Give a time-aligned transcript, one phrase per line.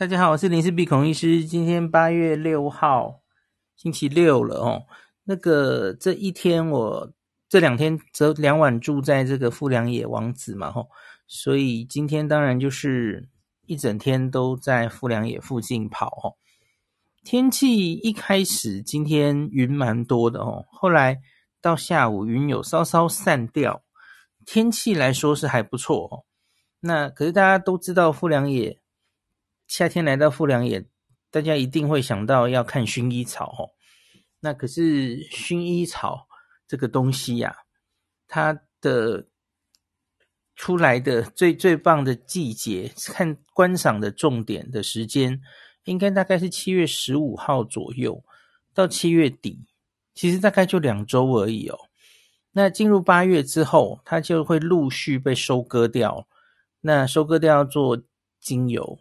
[0.00, 1.44] 大家好，我是林氏鼻孔医师。
[1.44, 3.20] 今天八月六号，
[3.76, 4.86] 星期六了哦。
[5.24, 7.12] 那个这一天我
[7.50, 10.88] 这两天则两晚住在这个富良野王子嘛吼，
[11.26, 13.28] 所以今天当然就是
[13.66, 16.32] 一整天都在富良野附近跑哦。
[17.22, 21.20] 天气一开始今天云蛮多的哦，后来
[21.60, 23.82] 到下午云有稍稍散掉，
[24.46, 26.24] 天气来说是还不错哦。
[26.80, 28.80] 那可是大家都知道富良野。
[29.70, 30.84] 夏天来到富良野，
[31.30, 33.70] 大家一定会想到要看薰衣草哦。
[34.40, 36.26] 那可是薰衣草
[36.66, 37.54] 这个东西呀、
[38.26, 39.28] 它的
[40.56, 45.40] 出来的最最棒的季节，看观赏的重点的时间，
[45.84, 48.24] 应该大概是七月十五号左右
[48.74, 49.68] 到七月底，
[50.12, 51.78] 其实大概就两周而已哦。
[52.50, 56.26] 那进入八月之后，它就会陆续被收割掉。
[56.80, 58.02] 那收割掉要做
[58.40, 58.98] 精油。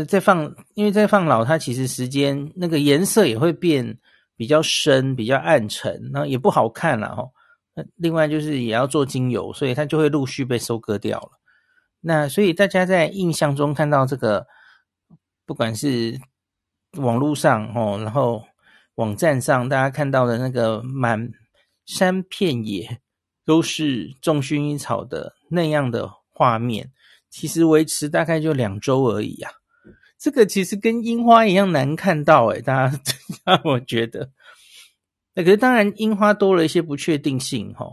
[0.00, 3.98] 那再放，因为再放老，它其实时间那个颜色也会变
[4.34, 7.24] 比较深、比较暗沉，然后也不好看了哈。
[7.74, 11.32] 那另外就是也要做精油，所以它就会陆续被收割掉了。
[12.00, 14.46] 那所以大家在印象中看到这个，
[15.44, 16.18] 不管是
[16.96, 18.42] 网络上哦，然后
[18.94, 21.30] 网站上大家看到的那个满
[21.84, 23.00] 山遍野
[23.44, 26.90] 都是种薰衣草的那样的画面，
[27.28, 29.50] 其实维持大概就两周而已呀。
[30.20, 33.00] 这个其实跟樱花一样难看到诶，大家
[33.46, 34.30] 让我觉得，
[35.34, 37.90] 那可是当然樱花多了一些不确定性齁。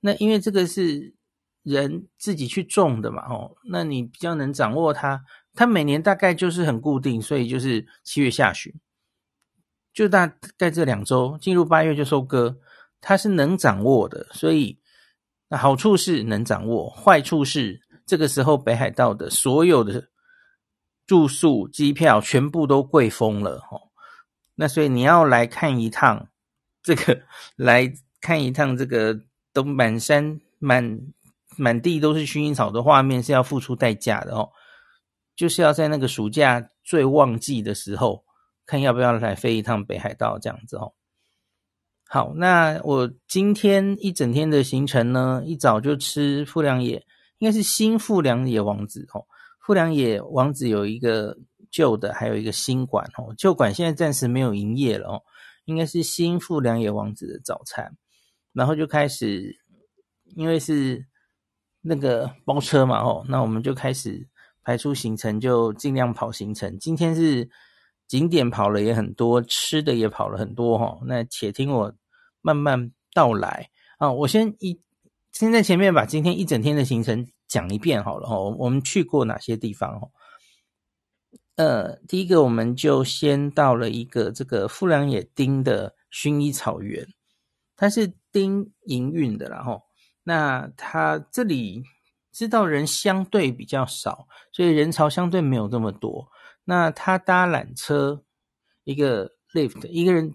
[0.00, 1.14] 那因为这个是
[1.62, 5.24] 人自己去种的嘛哦，那你比较能掌握它。
[5.54, 8.72] 它每年大概就是很固定，所以就是七月下旬，
[9.94, 10.26] 就大
[10.58, 12.58] 概这两周进入八月就收割，
[13.00, 14.26] 它是能掌握的。
[14.32, 14.78] 所以
[15.48, 20.11] 那好处是能掌握，坏处是这个时候北海道的所有的。
[21.06, 23.90] 住宿、机票全部都贵疯了哦，
[24.54, 26.28] 那所以你要来看一趟
[26.82, 27.22] 这个，
[27.56, 29.20] 来看一趟这个
[29.52, 31.00] 都满山满
[31.56, 34.50] 满地都是薰衣草的画面是要付出代价的哦，
[35.36, 38.24] 就是要在那个暑假最旺季的时候，
[38.64, 40.92] 看要不要来飞一趟北海道这样子哦。
[42.08, 47.04] 好，那我今天一整天的行程呢，一早就吃富良野，
[47.38, 49.26] 应该是新富良野王子哦。
[49.64, 51.38] 富良野王子有一个
[51.70, 53.32] 旧的，还有一个新馆哦。
[53.38, 55.22] 旧馆现在暂时没有营业了哦，
[55.66, 57.96] 应该是新富良野王子的早餐。
[58.52, 59.56] 然后就开始，
[60.34, 61.06] 因为是
[61.80, 64.28] 那个包车嘛哦，那我们就开始
[64.62, 66.76] 排出行程，就尽量跑行程。
[66.78, 67.48] 今天是
[68.08, 70.98] 景点跑了也很多，吃的也跑了很多哈。
[71.06, 71.94] 那且听我
[72.40, 74.78] 慢慢道来啊，我先一
[75.30, 77.26] 先在前面把今天一整天的行程。
[77.52, 80.10] 讲一遍好了哦，我们去过哪些地方哦？
[81.56, 87.06] 呃，第一个我们就先到了一个这个富良野町的薰衣草园，
[87.76, 89.82] 它是町营运的啦吼。
[90.22, 91.82] 那它这里
[92.32, 96.28] 知道人相对比较少，所以人潮相对没有这么多。
[96.64, 98.24] 那他搭缆车，
[98.84, 100.34] 一个 lift，一个人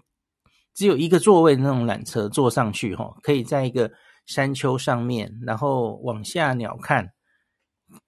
[0.72, 3.90] 只有一个座位的那种缆车坐上去哈，可以在一个。
[4.28, 7.10] 山丘上面，然后往下鸟瞰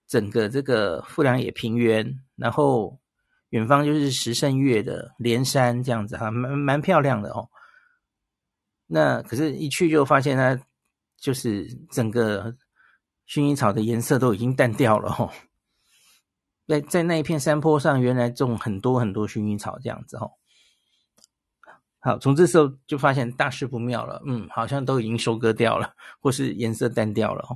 [0.06, 3.00] 整个这个富良野平原，然后
[3.48, 7.48] 远方就是十胜岳的连山这样子哈，蛮蛮漂亮的哦。
[8.86, 10.60] 那可是，一去就发现它
[11.16, 12.54] 就是整个
[13.26, 15.32] 薰衣草的颜色都已经淡掉了哦。
[16.66, 20.32] 在在那一片山坡上，原来种很多很多薰衣草这样子哦。
[22.02, 27.46] 好，从这时候就发现大事不妙了，嗯，好像都已经收割掉了，或是颜色淡掉了。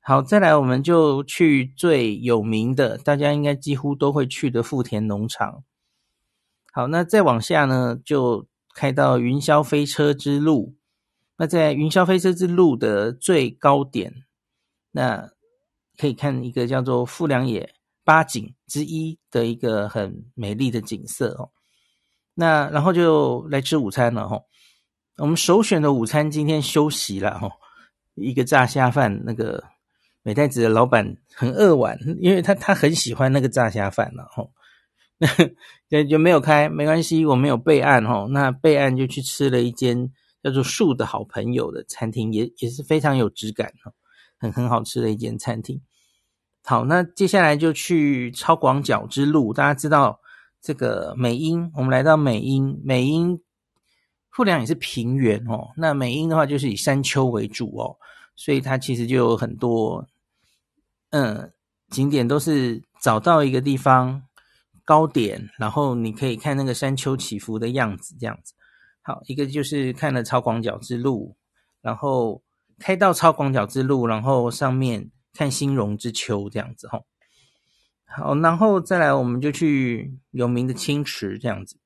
[0.00, 5.64] 好，再来我们就去最有名的，大家应该几乎都会去的富田农场。
[6.72, 10.76] 好，那再往下呢，就开到云霄飞车之路。
[11.36, 14.24] 那在云霄飞车之路的最高点，
[14.92, 15.30] 那
[15.96, 17.74] 可以看一个叫做富良野
[18.04, 21.50] 八景之一的一个很美丽的景色哦。
[22.34, 24.40] 那然后就来吃午餐了哈，
[25.18, 27.48] 我们首选的午餐今天休息了哈，
[28.14, 29.62] 一个炸虾饭，那个
[30.22, 34.44] 美代子的老板很扼腕，因为他他很喜欢那个炸虾饭了哈，
[35.88, 40.10] 那就没有开，没关系，我们有备案哈，那备案就去吃了一间
[40.42, 43.92] 叫做树的好朋友的餐厅，也也是非常有质感哈，
[44.38, 45.80] 很很好吃的一间餐厅。
[46.64, 50.18] 好，那接下来就去超广角之路，大家知道。
[50.64, 53.38] 这个美瑛，我们来到美瑛，美瑛
[54.30, 55.68] 富良也是平原哦。
[55.76, 57.98] 那美瑛的话，就是以山丘为主哦，
[58.34, 60.08] 所以它其实就有很多
[61.10, 61.52] 嗯
[61.90, 64.22] 景点都是找到一个地方
[64.86, 68.54] 高点，然后你可以看那个山丘起伏的样子，这样子。
[69.02, 71.36] 好，一个就是看了超广角之路，
[71.82, 72.42] 然后
[72.78, 77.04] 开到超广角之路，然后上面看新荣之丘这样子吼。
[78.16, 81.76] 好，然后再来我们就去有名的清池这样子，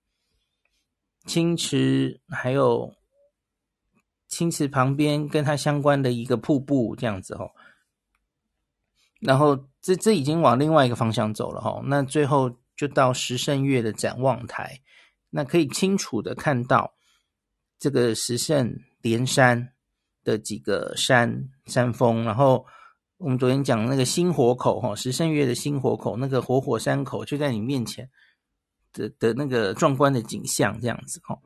[1.26, 2.94] 清池还有
[4.28, 7.50] 清池旁边跟它相关的一个瀑布这样子哦。
[9.20, 14.80] 然后这这已经往另外一个方向走了哈，那最后就到十胜岳的展望台，
[15.30, 16.94] 那可以清楚的看到
[17.78, 19.72] 这个石胜连山
[20.22, 22.66] 的几个山山峰，然后
[23.18, 28.08] 我们昨天讲那个新火口哈，十胜月的新火口那个活火山口就在你面前
[28.92, 31.36] 的的那个壮观的景象这样子哈，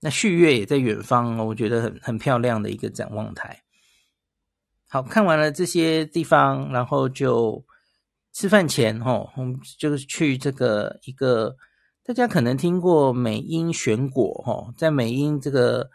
[0.00, 3.62] 那旭月也在远方哦，我觉得很很漂亮的一个展望台。
[4.88, 7.62] 好，看完了这些地方，然后就
[8.32, 11.56] 吃饭前吼，我们就是去这个一个
[12.04, 15.90] 大家可能听过美英选果吼，在美英这个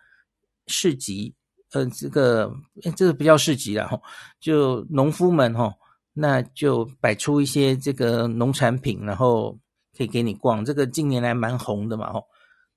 [0.67, 1.33] 市集，
[1.73, 2.51] 呃，这个
[2.95, 3.99] 这个不叫市集了哈，
[4.39, 5.73] 就农夫们哈，
[6.13, 9.57] 那就摆出一些这个农产品，然后
[9.97, 10.63] 可以给你逛。
[10.63, 12.21] 这个近年来蛮红的嘛哈，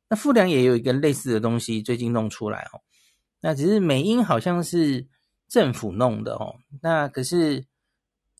[0.08, 2.80] 那富良野有一个类似的东西，最近弄出来吼，
[3.40, 5.06] 那只是美瑛好像是。
[5.48, 7.66] 政府弄的哦，那可是，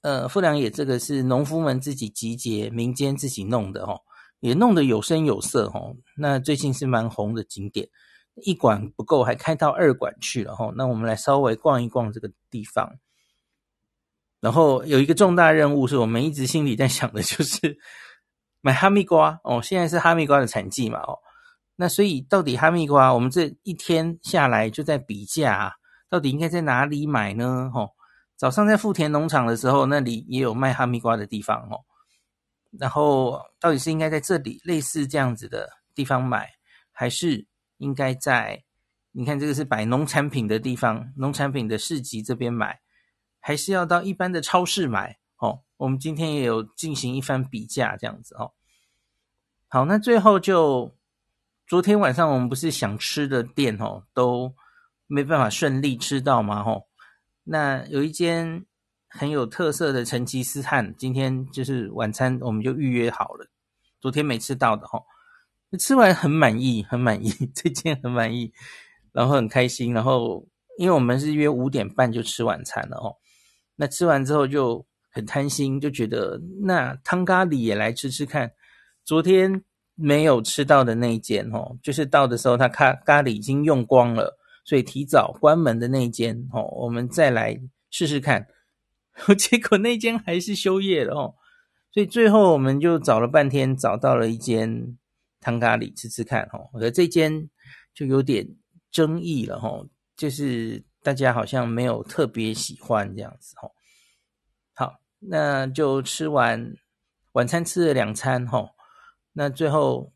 [0.00, 4.00] 呃，富良野这个是农夫们自己集结，民间自己弄的哦，
[4.40, 5.94] 也弄得有声有色哦。
[6.16, 7.86] 那最近是蛮红的景点，
[8.36, 10.72] 一馆不够，还开到二馆去了哦。
[10.76, 12.98] 那我们来稍微逛一逛这个地方，
[14.40, 17.78] 然后有一个重大任务是我们一直心里在想的，就是
[18.62, 19.60] 买哈密瓜哦。
[19.62, 21.18] 现在是哈密瓜的产季嘛哦，
[21.76, 25.74] 那所以到底哈密瓜，我们这一天下来就在比价。
[26.08, 27.70] 到底应该在哪里买呢？
[27.72, 27.88] 吼，
[28.36, 31.80] 早上在富田农场的时候，那里也有卖哈密瓜的地方哦。
[32.78, 36.50] 然后到底是应该在这里类似这样子的地方买，
[36.92, 37.46] 还是
[37.82, 38.64] 应该在
[39.10, 42.80] 你看这个是摆农产品的地方，农产品的市集这边买，
[43.40, 45.18] 还是要到一般的超市买？
[45.36, 48.52] 哦，我们今天也有进行一番比价，这样子哦。
[49.68, 50.96] 好，那最后就
[51.66, 54.54] 昨天晚上我们不是想吃的店哦都。
[55.08, 56.88] 没办法顺利吃到嘛吼，
[57.44, 58.64] 那有一间
[59.08, 63.46] 很有特色的成吉思汗，今天就是晚餐我们就预约好了，
[64.00, 65.04] 昨天没吃到的吼，
[65.78, 68.52] 吃完很满意，很满意， 这件很满意，
[69.12, 70.46] 然后很开心，然后
[70.78, 73.16] 因为我们是约五点半就吃晚餐了哦，
[73.76, 78.52] 那吃完之后就很贪心，就觉得那汤咖喱也来吃吃看，
[79.04, 79.62] 昨天
[79.94, 84.38] 没有吃到的那一间哦，就是到的时候他咖咖喱已经用光了。
[84.64, 87.60] 所以提早关门的那间哦，我们再来
[87.90, 88.46] 试试看，
[89.36, 91.34] 结果那间还是休业了哦。
[91.92, 94.96] 所以最后我们就找了半天，找到了一间
[95.42, 96.70] 汤咖喱吃吃看哦。
[96.80, 97.50] 而这间
[97.92, 98.48] 就有点
[98.90, 99.84] 争议了哈，
[100.16, 103.68] 就是大家好像没有特别喜欢这样子哈。
[104.72, 106.74] 好，那就吃完
[107.32, 108.70] 晚餐，吃了两餐哈，
[109.34, 110.10] 那最后。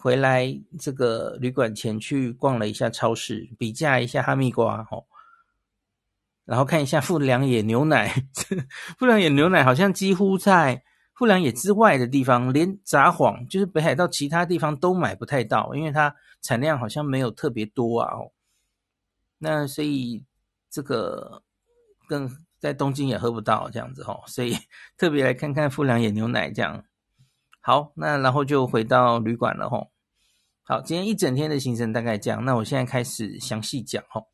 [0.00, 0.46] 回来
[0.78, 5.08] 这个旅馆前去逛了一下超市，比价一下哈密瓜吼，
[6.44, 8.14] 然后看一下富良野牛奶。
[8.96, 10.84] 富良野牛奶好像几乎在
[11.18, 18.14] 富良野之外的地方，连札幌就是北海道其他地方都买不太到，因为它产量好像没有特别多啊。
[18.14, 18.30] 哦
[19.40, 20.24] 那所以
[20.70, 21.42] 这个
[22.08, 24.56] 更在东京也喝不到这样子哦， 所以
[24.96, 26.84] 特别来看看富良野牛奶这样。
[27.60, 29.90] 好，那然后就回到旅馆了吼。
[30.62, 32.44] 好，今天一整天的行程大概这样。
[32.44, 34.28] 那我现在开始详细讲吼。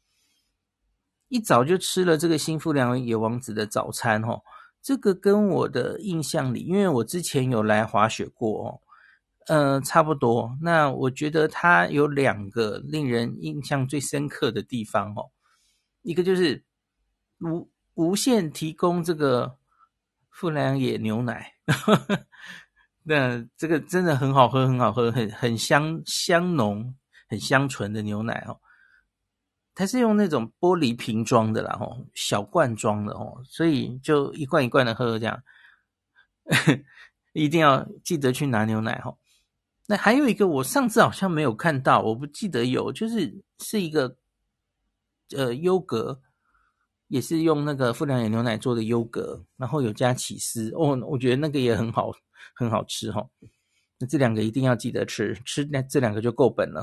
[1.29, 4.43] 一早就吃了这个新富良野王子的早餐吼，
[4.85, 8.81] 这个跟我的印象里，因为我之前有来滑雪过哦，
[9.47, 10.59] 呃，差不多。
[10.61, 15.31] 那我觉得它有两个令人印象最深刻的地方哦，
[16.03, 16.63] 一个就是
[17.41, 19.57] 无无限提供这个
[20.29, 21.55] 富良野牛奶。
[23.05, 26.95] 那这个真的很好喝，很好喝，很很香香浓，
[27.27, 28.61] 很香醇的牛奶哦。
[29.75, 35.43] 它是用那种玻璃瓶装的啦，吼，小罐装的哦，所以就一罐一罐的喝这样。
[37.33, 39.17] 一定要记得去拿牛奶哈。
[39.87, 44.17] 那还有一个，我上次好像没有看到，我不记得有，就是是一个
[45.37, 46.21] 呃优格。
[47.09, 52.11] 也是用那个富良野牛奶做的优格，然后有加起司哦，我觉得那个也很好，
[52.57, 53.31] 很好吃哈、哦。
[53.99, 56.83] 那这两个一定要记得吃，吃那这两个就够本了。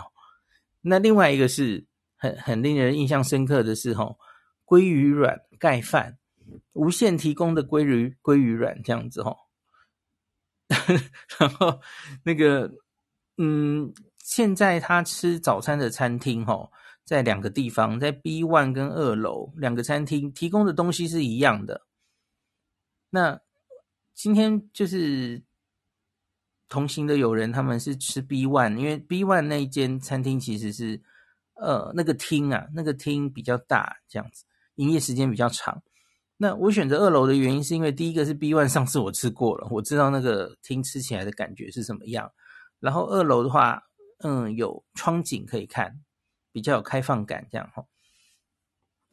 [0.81, 1.85] 那另外一个是
[2.21, 4.15] 很很令人印象深刻的是哈，
[4.63, 6.19] 鲑鱼卵盖饭，
[6.73, 9.35] 无限提供的鲑鱼鲑鱼卵这样子哈，
[11.39, 11.81] 然后
[12.23, 12.71] 那个
[13.37, 16.69] 嗯，现在他吃早餐的餐厅哈，
[17.03, 21.87] 在两个地方，在 B one 跟二楼两个餐厅提供的东西是一样的。
[23.09, 23.41] 那
[24.13, 25.41] 今天就是
[26.69, 31.01] 同行的友人，他们是吃 B one，因为 B one 那一间餐厅其实是
[31.61, 34.43] 呃那个厅啊，那个厅比较大，这样子
[34.75, 35.81] 营业时间比较长。
[36.37, 42.31] 那我选择二楼的原因是因为第一个是 B one，上次我吃过了，我知道那个厅吃起来的感觉是什么样。
[42.79, 43.83] 然后二楼的话，
[44.23, 46.01] 嗯，有窗景可以看，
[46.51, 47.85] 比较有开放感，这样哈。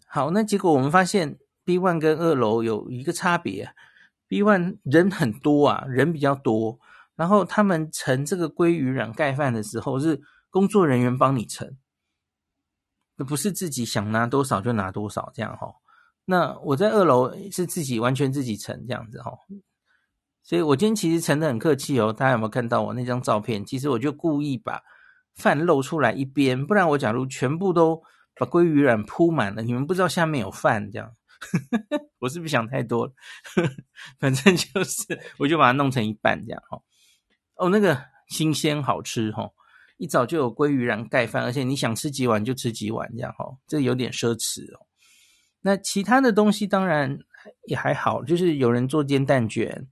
[0.06, 3.74] 好，那结果我们发现 B one 跟二楼有一个差别
[4.26, 6.80] ，B one 人很多啊，人比较多，
[7.14, 11.76] 然后他们盛这个鲑鱼卵盖饭的时候是工作人员帮你盛，
[13.24, 15.68] 不是自己想拿多少就拿多少这样哈。
[16.24, 19.32] 那我在二楼是自己完全自己盛这样子哈，
[20.42, 22.12] 所以我今天其实盛得很客气哦。
[22.12, 23.64] 大家有没有看到我那张照片？
[23.64, 24.82] 其实我就故意把
[25.34, 28.02] 饭露出来一边，不然我假如全部都
[28.34, 31.14] 把鲑鱼卵铺满了，你们不知道下面有饭这样。
[32.18, 33.12] 我是不是想太多了？
[34.18, 36.78] 反正就是，我就把它弄成一半这样哈。
[37.54, 39.48] 哦，那个新鲜好吃哈，
[39.98, 44.86] 一早就有鲑鱼卵盖饭，而且你想吃几碗就吃几碗这样哈，这有点奢侈哦。
[45.60, 47.18] 那其他的东西当然
[47.66, 49.86] 也还好，就是有人做煎蛋卷，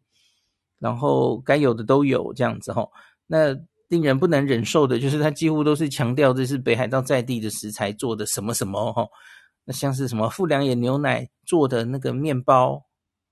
[0.78, 2.88] 然后该有的都有这样子齁。
[3.26, 3.52] 那
[3.88, 9.08] 令人不能忍受的就是它几乎都是强调这是北海道在地的食材做的什么什么哦。
[9.64, 12.86] 那像是什么富良野牛奶做的那个面包，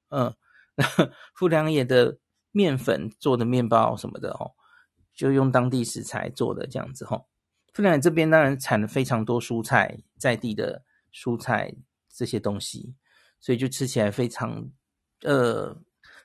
[0.09, 0.35] 嗯，
[1.37, 2.19] 富良野的
[2.51, 4.51] 面粉做的面包什么的哦，
[5.15, 7.25] 就用当地食材做的这样子齁。
[7.73, 11.75] 富良野这边当然产了非常多蔬菜，在地的蔬菜。
[12.17, 12.95] 这些东西，
[13.41, 14.71] 所以就吃起来非常，
[15.23, 15.77] 呃，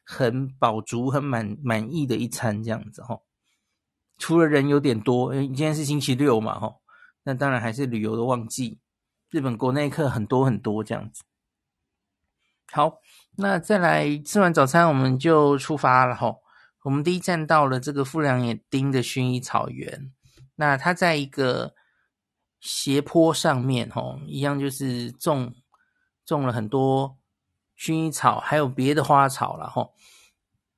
[0.04, 3.20] 很饱足、很满满意的一餐这样子哈。
[4.20, 6.76] 除了人有点多，因为今天是星期六嘛哈，
[7.24, 8.78] 那当然还是旅游的旺季，
[9.32, 11.24] 日本国内客很多很多这样子。
[12.72, 13.02] 好，
[13.38, 16.36] 那再来吃完早餐，我们就出发了哈。
[16.84, 20.12] 我们第一站到了这个富良野町的薰衣草园，
[20.56, 21.74] 那它在一个
[22.60, 25.54] 斜坡上面哈，一样就是种。
[26.26, 27.18] 种了很多
[27.76, 29.90] 薰衣草，还有别的花草了哈。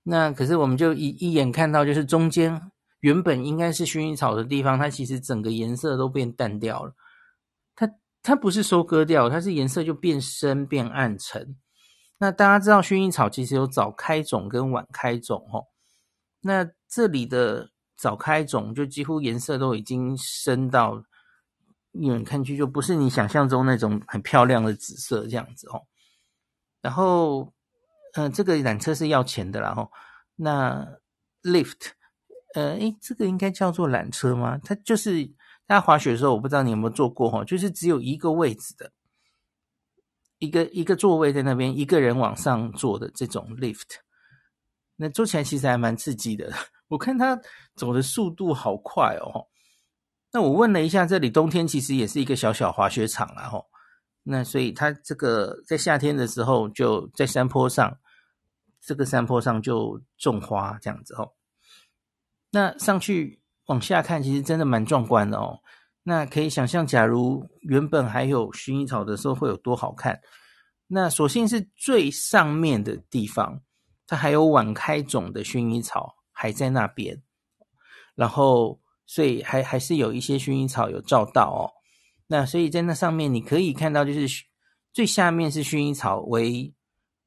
[0.04, 6.96] 那可是我们就一一眼看到，就是中间原本应该是薰衣草的地方，它其实整个颜色都变淡掉了。
[7.76, 7.92] 它
[8.24, 11.58] 它不是收割掉，它是颜色就变深变暗沉。
[12.20, 15.68] 那大家知道薰衣草其实有早开种跟晚开种哦。
[16.42, 21.04] 那这里的早开种就几乎颜色都已经深到。
[21.94, 25.86] 远看去就不是你想象中那种很漂亮的紫色这样子哦。
[26.82, 27.52] 然后，
[28.14, 29.90] 嗯、呃，这个缆车是要钱的啦哈。
[30.38, 30.88] 那
[31.44, 31.90] lift，
[32.54, 34.58] 呃，诶，这个应该叫做缆车吗？
[34.64, 35.26] 它就是
[35.68, 38.94] 大家滑雪的时候，我不知道你有没有坐过哈，就是只有一个位置的，
[40.38, 43.98] 一个一个座位在那边，一个人往上坐的这种 lift。
[45.04, 46.54] 那坐起来其实还蛮刺激的，
[46.88, 47.36] 我看它
[47.76, 49.48] 走的速度好快哦。
[50.32, 53.66] 那我问了一下，这里冬天其实也是一个小小滑雪场啦吼。
[54.22, 57.98] 那所以它这个在夏天的时候就在山坡上，
[58.80, 61.34] 这个山坡上就种花这样子吼。
[62.52, 65.60] 那上去往下看，其实真的蛮壮观的哦。
[66.04, 70.22] 那可以想象，假如原本还有薰衣草的时候会有多好看。
[70.86, 73.62] 那所幸是最上面的地方，
[74.12, 77.24] 它还有晚开种的薰衣草还在那边，
[78.14, 78.82] 然后。
[79.08, 81.68] 所以还还是有一些薰衣草有照到哦，
[82.28, 84.46] 那所以在那上面你可以看到，就是
[84.94, 86.74] 最下面是薰衣草为，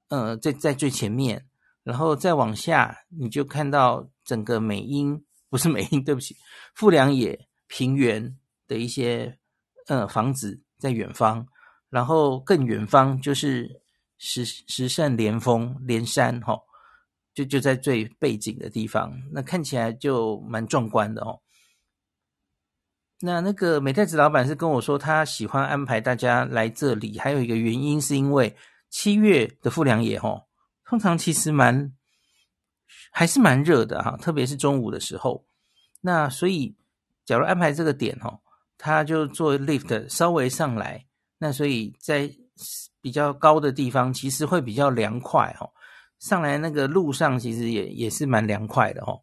[0.09, 1.45] 呃，在在最前面，
[1.83, 6.35] 然后再往下你就看到整个美英，不是美英，对不起，
[6.75, 8.35] 富良野平原
[8.67, 9.39] 的一些
[9.87, 11.47] 呃房子在远方，
[11.91, 13.83] 然后更远方就是
[14.17, 16.63] 十十胜连峰连山哈、哦，
[17.35, 21.41] 就就在最背景的地方，那看起来就蛮壮观的哦。
[23.21, 28.55] 那那个美太子老板是跟我说，他喜欢安排大家来这里，还有一个原因是因为
[28.91, 30.47] 七月的富良野吼，
[30.85, 31.93] 通常其实蛮
[33.11, 35.47] 还是蛮热的哈，特别是中午的时候。
[36.03, 36.77] 那所以
[37.25, 38.41] 假如安排这个点吼，
[38.77, 41.07] 他就坐 lift 稍微上来，
[41.39, 42.31] 那所以在
[43.01, 45.71] 比较高的地方其实会比较凉快哈。
[46.25, 49.21] 上来那个路上其实也也是蛮凉快的哈。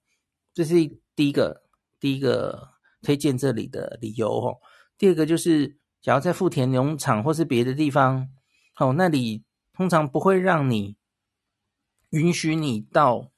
[0.53, 0.75] 这是
[1.15, 1.63] 第一个，
[1.99, 2.69] 第一个。
[3.03, 4.59] 推荐这里的理由哦。
[4.95, 8.29] 第二个就是，假如在富田农场或是别的地方，
[8.77, 9.43] 哦，那里
[9.73, 10.95] 通常不会让你
[12.11, 13.31] 允许你到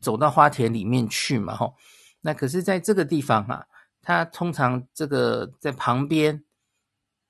[0.00, 1.74] 走到花田里面去嘛，吼。
[2.22, 3.66] 那可是在这个地方啊，
[4.00, 6.42] 它通常这个在旁边，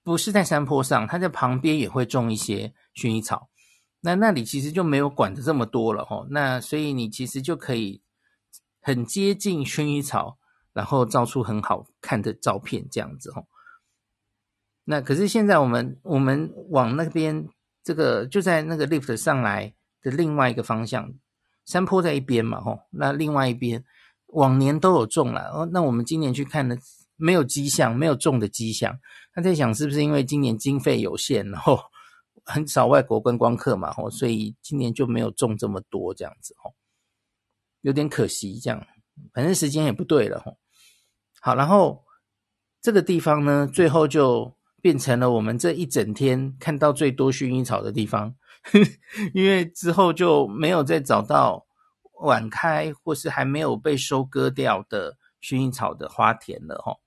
[0.04, 3.50] 不是在山坡上，它在旁边也会种一些薰衣草。
[4.06, 6.26] 那那里其实就没有管的这么多了，吼。
[6.28, 8.02] 那所以你其实就可以
[8.82, 10.36] 很接近薰衣草，
[10.74, 13.46] 然后照出很好看的照片，这样子，吼。
[14.84, 17.48] 那可是现在我们我们往那边
[17.82, 21.14] 这个就在那个 lift 上来的另外一个方向，
[21.64, 23.82] 山坡在一边嘛，吼，那另外一边
[24.26, 26.76] 往年都有种了，哦，那我们今年去看的，
[27.16, 29.00] 没有迹象，没有种的迹象。
[29.32, 31.80] 他在想是不是因为今年经费有限，然后
[32.44, 36.74] 很少外国观光客嘛，吼，所以今年就没有种这么多这样子，吼，
[37.80, 38.86] 有点可惜这样，
[39.32, 40.58] 反正时间也不对了，吼。
[41.40, 42.04] 好，然后
[42.80, 44.54] 这个地方呢，最后就。
[44.84, 48.34] 变成了我们这一整天看到最多薰衣草的地方，
[49.32, 51.64] 因为之后就没有再找到
[52.20, 56.98] 晚开或是还没有被收割掉的薰衣草的花田了哈，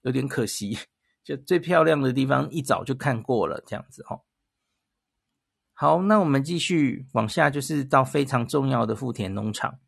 [0.00, 0.76] 有点可惜。
[1.22, 4.18] 就最漂亮的地方一早就看过了，这样子哈。
[5.82, 9.80] 好，那我们继续往下，就是到非常重要的富田农场。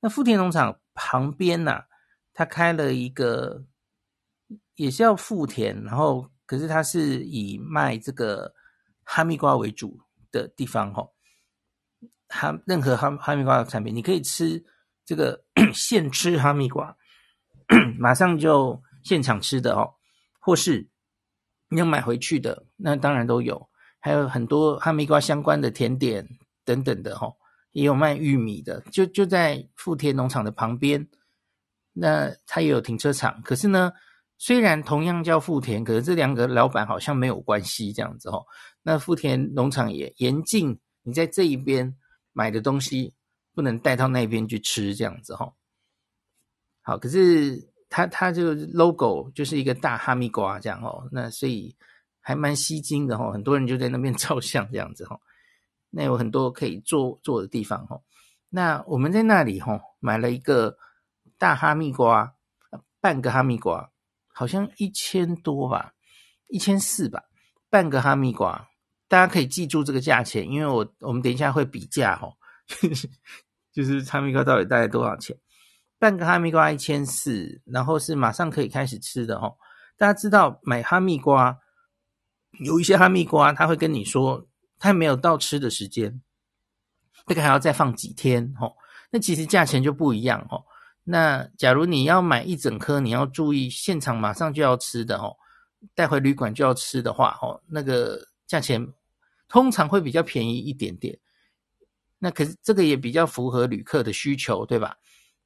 [0.00, 1.84] 那富田农场旁边呐、
[2.34, 3.64] 它开了一个
[4.74, 6.28] 也是要富田，然后。
[6.44, 8.52] 可是它是以卖这个
[9.04, 10.00] 哈密瓜为主
[10.32, 11.06] 的地方哈，
[12.26, 14.64] 哈任何哈哈密瓜的产品，你可以吃
[15.04, 16.96] 这个 现吃哈密瓜，
[17.98, 19.94] 马上就现场吃的哦，
[20.40, 20.88] 或是
[21.68, 23.67] 你要买回去的，那当然都有，
[24.00, 26.28] 还有很多哈密瓜相关的甜点
[26.64, 27.32] 等等的哈，
[27.72, 31.08] 也有卖玉米的，就就在富田农场的旁边，
[31.92, 33.92] 那它也有停车场，可是呢。
[34.40, 38.46] 虽然同样叫富田，可是这两个老板好像没有关系这样子哦。
[38.84, 41.92] 那富田农场也严禁你在这一边
[42.32, 43.12] 买的东西
[43.52, 45.52] 不能带到那边去吃这样子哈。
[46.82, 51.74] 好，可是它它这个 logo 就是一个大哈密瓜这样哦，那所以
[52.28, 55.18] 还蛮吸睛的哈，很多人就在那边 照相这样子哈。
[55.88, 57.98] 那有很多可以坐坐的地方哈。
[58.50, 60.76] 那我们在那里哈买了一个
[61.38, 62.34] 大哈密瓜，
[63.00, 63.90] 半个哈密瓜。
[64.34, 65.94] 好像一千多吧，
[66.48, 67.24] 一千四吧，
[67.70, 68.68] 半个哈密瓜，
[69.08, 72.36] 大家可以记住这个价钱，因为我我们等一下会比价哦，
[73.72, 75.34] 就是哈密瓜到底大概多少钱？
[75.98, 79.56] 半个哈密瓜一千四，然后是马上可以开始吃的哦。
[79.96, 81.58] 大家知道买哈密瓜，
[82.60, 84.46] 有一些哈密瓜他会跟你说，
[84.78, 86.20] 他没有到吃的时间，
[87.26, 88.72] 这个还要再放几天哦。
[89.10, 90.64] 那其实价钱就不一样哦。
[91.04, 95.36] 那假如你要买一整颗，你要注意现场马上就要吃的哦，
[95.94, 98.86] 带回旅馆就要吃的话哦，那个价钱
[99.48, 101.18] 通常会比较便宜一点点。
[102.18, 104.96] 那可是这个也比较符合旅客的需求，对吧？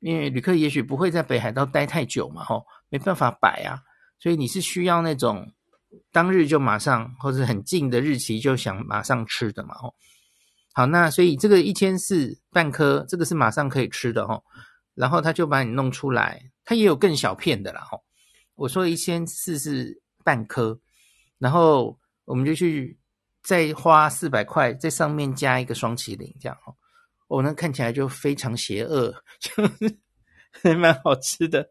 [0.01, 3.79] 因为旅客也许不会在北海道待太久嘛，吼，没办法摆啊，
[4.19, 5.53] 所以你是需要那种
[6.11, 9.95] 当日就马上或者很近的日期就想马上吃的嘛，吼。
[10.75, 14.45] 好，那所以这个一千四半颗，这个是马上可以吃的，吼。
[14.95, 18.03] 然后他就把你弄出来，他也有更小片的啦吼。
[18.55, 20.79] 我说一千四是半颗，
[21.39, 22.99] 然后我们就去
[23.43, 26.75] 再花四百块在上面加一个双麒麟，这样哦。
[27.29, 29.53] 哦，那看起来就非常邪恶， 就
[30.63, 31.67] 还蛮好吃的。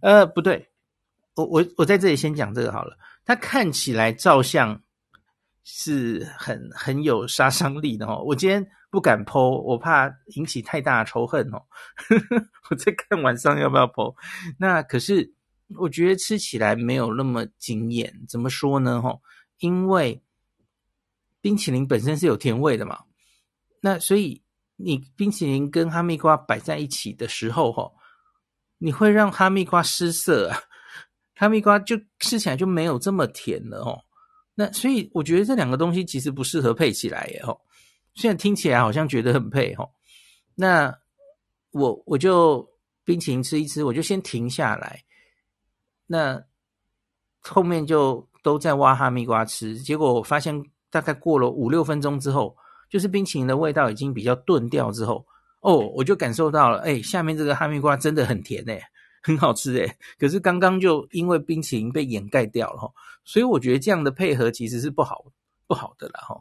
[0.00, 0.70] 呃，不对，
[1.34, 2.96] 我我我在这里先讲这个好了。
[3.24, 4.82] 它看起来照相
[5.62, 8.22] 是很很有杀伤力的哦。
[8.26, 8.66] 我今天。
[8.94, 11.60] 不敢剖我怕引起太大的仇恨哦。
[12.70, 14.14] 我在看晚上要不要剖。
[14.56, 15.34] 那可是
[15.76, 18.14] 我觉得吃起来没有那么惊艳。
[18.28, 19.02] 怎么说呢？
[19.02, 19.18] 哈，
[19.58, 20.22] 因为
[21.40, 23.00] 冰淇淋本身是有甜味的嘛。
[23.80, 24.40] 那所以
[24.76, 27.90] 你冰淇淋跟哈密瓜摆在一起的时候，哈，
[28.78, 30.60] 你会让哈密瓜失色啊。
[31.34, 33.98] 哈密瓜就吃起来就没有这么甜了哦。
[34.54, 37.60] 那所以我觉得这两个东西其实不适合配起来耶吼。
[38.14, 39.90] 虽然听起来好像觉得很配哦，
[40.54, 40.96] 那
[41.72, 42.64] 我我就
[43.04, 45.02] 冰淇淋吃一吃，我就先停下来，
[46.06, 46.40] 那
[47.40, 49.76] 后面就都在挖哈密瓜吃。
[49.80, 52.56] 结果我发现大概过了五六分钟之后，
[52.88, 55.26] 就是冰淇淋的味道已经比较钝掉之后，
[55.62, 58.80] 哦，我就感受到了，哎，下面这个哈密瓜真的很甜诶，
[59.24, 59.96] 很好吃诶。
[60.18, 62.92] 可是刚刚就因为冰淇淋被掩盖掉了，
[63.24, 65.24] 所以我觉得这样的配合其实是不好
[65.66, 66.36] 不好的啦哈。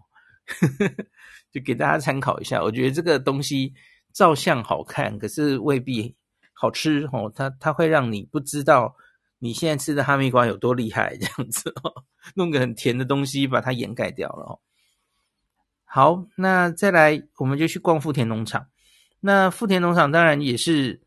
[1.51, 3.73] 就给大家参考一下，我觉得这个东西
[4.11, 6.13] 照相好看，可是未必
[6.51, 7.31] 好吃哦。
[7.33, 8.95] 它它会让你不知道
[9.39, 12.03] 你现在吃的哈密瓜有多厉害，这样子哦，
[12.35, 14.59] 弄个很甜的东西把它掩盖掉了哦。
[15.85, 18.67] 好，那再来我们就去逛富田农场。
[19.19, 20.99] 那富田农场当然也是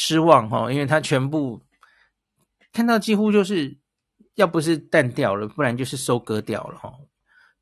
[0.00, 1.60] 失望哈，因为它全部
[2.72, 3.76] 看到几乎就是
[4.36, 6.94] 要不是淡掉了，不然就是收割掉了哈。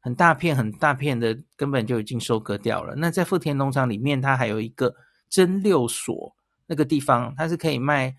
[0.01, 2.95] 很大片很大片的，根本就已经收割掉了。
[2.97, 4.95] 那在富田农场里面，它还有一个
[5.31, 8.15] 蒸馏所，那个地方它是可以卖，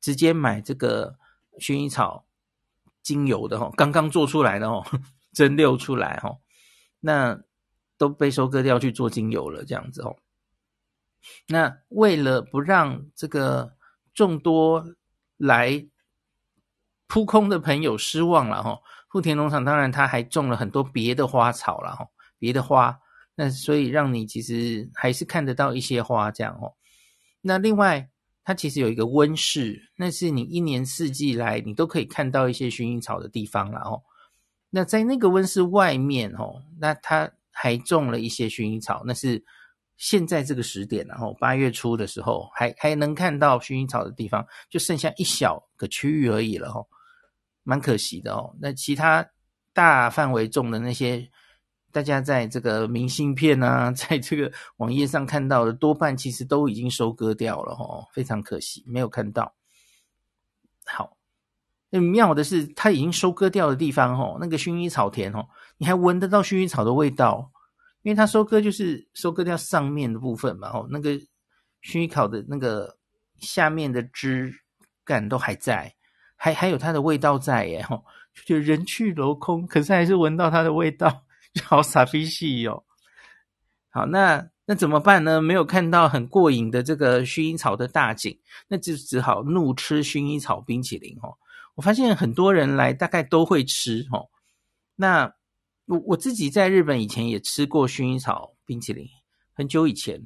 [0.00, 1.16] 直接买这个
[1.58, 2.24] 薰衣草
[3.02, 4.86] 精油的哈，刚刚做出来的哦，
[5.32, 6.36] 蒸馏出来哈，
[7.00, 7.42] 那
[7.98, 10.16] 都被收割掉去做精油了，这样子哦。
[11.48, 13.76] 那为了不让这个
[14.14, 14.94] 众多
[15.36, 15.86] 来
[17.06, 18.78] 扑空的朋友失望了哈。
[19.08, 22.08] 富田农场当然，它还种了很多别的花草啦，哈，
[22.38, 22.98] 别的花，
[23.34, 26.72] 那所以让你其实还是看得到一些花这样哦。
[27.42, 28.08] 那另外，
[28.42, 34.02] 它其实有一个温室，那是你一年四季来你都可以看到一些薰衣草的地方了哦。
[34.70, 39.44] 那在那个温室外面哦，那它还种了一些薰衣草，那是
[40.02, 46.84] 现在这个时点，然后八月初的时候还还能看到薰衣草的地方，就剩下一小个区域而已了哦。
[47.62, 48.52] 蛮可惜的哦。
[48.60, 49.24] 那其他
[49.72, 51.30] 大范围种的那些，
[51.92, 59.54] 大家在这个明信片啊， 在这个网页上看到的，多半其实都已经收割掉了哦，非常可惜，没有看到。
[60.84, 61.16] 好，
[61.90, 65.46] 那妙的是，它已经收割掉的地方哦，那个薰衣草田哦，
[65.78, 67.51] 你还闻得到薰衣草的味道，
[68.02, 71.10] 因为它收割就是收割掉上面的部分嘛，哦，那个
[71.82, 72.96] 薰衣草的那个
[73.38, 74.52] 下面的枝
[75.04, 75.94] 干都还在。
[76.36, 82.84] 还还有它的味道在耶，吼，就觉得人去楼空，可是还是闻到它的味道，就好傻逼戏哟。
[83.90, 85.40] 好，那那怎么办呢？
[85.40, 88.36] 没有看到很过瘾的这个薰衣草的大景，
[88.66, 91.32] 那就只好怒吃薰衣草冰淇淋哦。
[91.76, 94.28] 我发现很多人来大概都会吃哦。
[94.96, 95.32] 那
[95.86, 99.06] 我我自己在日本以前也吃过薰衣草冰淇淋，
[99.52, 100.20] 很久以前，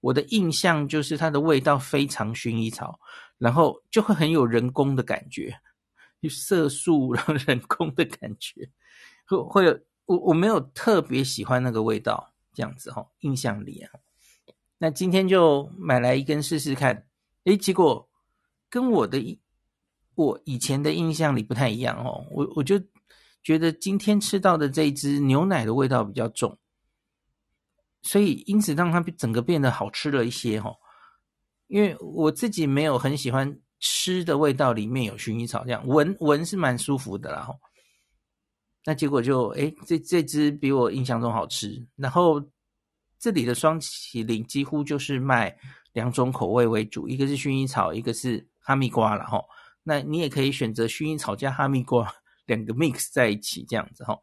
[0.00, 2.98] 我的印象就是它的味道非常薰衣草。
[3.38, 5.60] 然后就会很有人工的感觉，
[6.22, 8.70] 就色素，然后 人工的感觉，
[9.26, 13.90] 会会有我我没有特别喜欢那个味道，这样子哈、哦，印象里啊。
[14.78, 17.06] 那今天就买来一根试试看，
[17.44, 18.08] 诶，结果
[18.70, 19.38] 跟我的
[20.14, 22.26] 我以前的印象里不太一样哦。
[22.30, 22.80] 我我就
[23.46, 26.58] 觉得今天吃到的这一支牛奶的味道比较重，
[28.02, 30.74] 所以因此让它整个变得好吃了一些哈、
[31.68, 37.44] 因为我自己没有很喜欢吃的味道，里面有薰衣草，这样闻闻是蛮舒服的啦。
[37.44, 37.54] 吼，
[38.84, 41.86] 那结果就诶，这这支比我印象中好吃。
[41.94, 42.42] 然后
[43.20, 45.56] 这里的双麒麟几乎就是卖
[45.92, 49.24] 两种口味为主，一个是薰衣草，一个是哈密瓜了。
[49.28, 49.44] 吼，
[49.84, 52.12] 那你也可以选择薰衣草加哈密瓜
[52.46, 54.02] 两个 mix 在一起这样子。
[54.04, 54.18] 哈，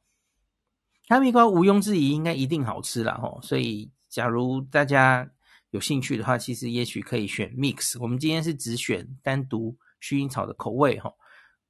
[1.07, 3.13] 哈密瓜毋庸置疑应该一定好吃啦。
[3.21, 5.29] 吼，所以假如大家。
[5.73, 7.99] 有兴趣的话，其实也许可以选 mix。
[7.99, 11.12] 我们今天是只选单独薰衣草的口味哈。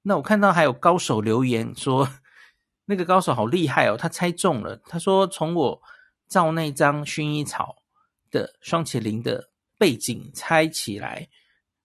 [0.01, 2.05] 那我看到还有高手留言说，
[2.83, 4.75] 那个高手好厉害哦，他猜中了。
[4.83, 5.81] 他说从我
[6.27, 7.77] 照那张薰衣草
[8.29, 11.29] 的双麒麟的背景猜起来，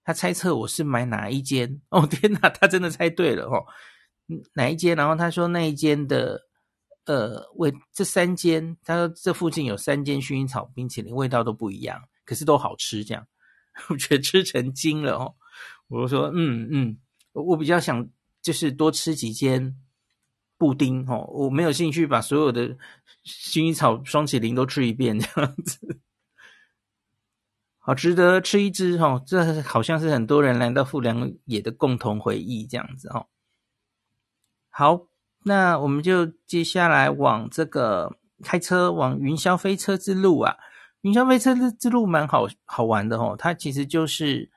[0.03, 1.81] 他猜测我是买哪一间。
[1.91, 3.65] 哦天哪，他真的猜对了哦。
[4.55, 4.97] 哪一间？
[4.97, 6.47] 然后他说那一间的。
[7.05, 13.03] 呃，味这三间，他说这附近有三间薰衣草冰淇淋，味道都不一样，可是都好吃。
[13.03, 13.27] 这样，
[13.89, 15.35] 我觉得吃成精了哦。
[15.87, 16.99] 我就说，嗯嗯，
[17.33, 18.07] 我比较想
[18.43, 19.75] 就是多吃几间
[20.59, 22.77] 布丁哦，我没有兴趣把所有的
[23.25, 26.01] 薰衣草霜淇淋都吃一遍这样子。
[27.81, 33.27] 好，值得吃一支哦，这好像是很多人来到富良野的共同回忆这样子哦。
[34.71, 35.03] 好。
[35.45, 40.57] 那我们就接下来往这个开车往云霄飞车之路啊，
[41.03, 44.51] 云霄飞车之之路蛮好好玩的哦，它其实就是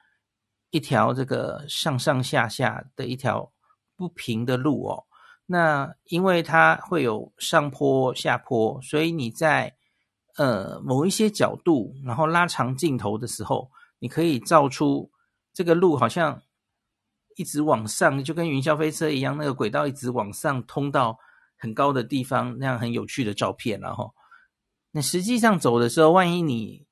[0.71, 3.51] 一条这个上上下下的一条
[3.95, 5.05] 不平的路哦。
[5.45, 9.75] 那因为它会有上坡下坡，所以你在
[10.35, 13.69] 呃某一些角度，然后拉长镜头的时候，
[13.99, 15.09] 你可以照出
[15.53, 16.41] 这个路好像。
[17.35, 21.17] 一直往上，就跟云霄飞车一样，那个轨道一直往上通到
[21.57, 23.79] 很高的地方，那样很有趣的照片。
[23.79, 24.13] 然后，
[24.91, 26.85] 那实际上走的时候，万一你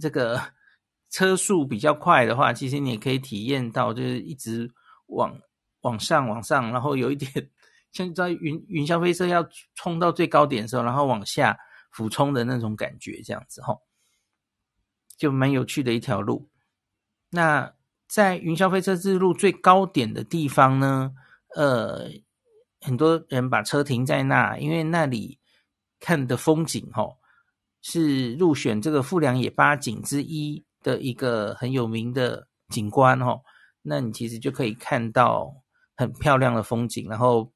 [0.00, 0.40] 这个
[1.10, 4.70] 车速比较快的话，其实你也可以体验到，就是一直
[5.06, 5.38] 往
[5.80, 7.50] 往上往上，然后有一点
[7.92, 11.58] 像在云云霄飞车要冲到最高点的时候，然后往下
[11.90, 13.76] 俯冲的那种感觉，这样子哈，
[15.16, 16.50] 就蛮有趣的一条路。
[17.30, 17.77] 那。
[18.08, 21.12] 在云霄飞车之路最高点的地方呢，
[21.54, 22.08] 呃，
[22.80, 25.38] 很多人把车停在那，因为那里
[26.00, 27.06] 看的风景哈，
[27.82, 33.40] 是入选这个富良野八景之一的一个很有名的景观哈。
[33.82, 35.62] 那你其实就可以看到
[35.94, 37.52] 很漂亮的风景，然后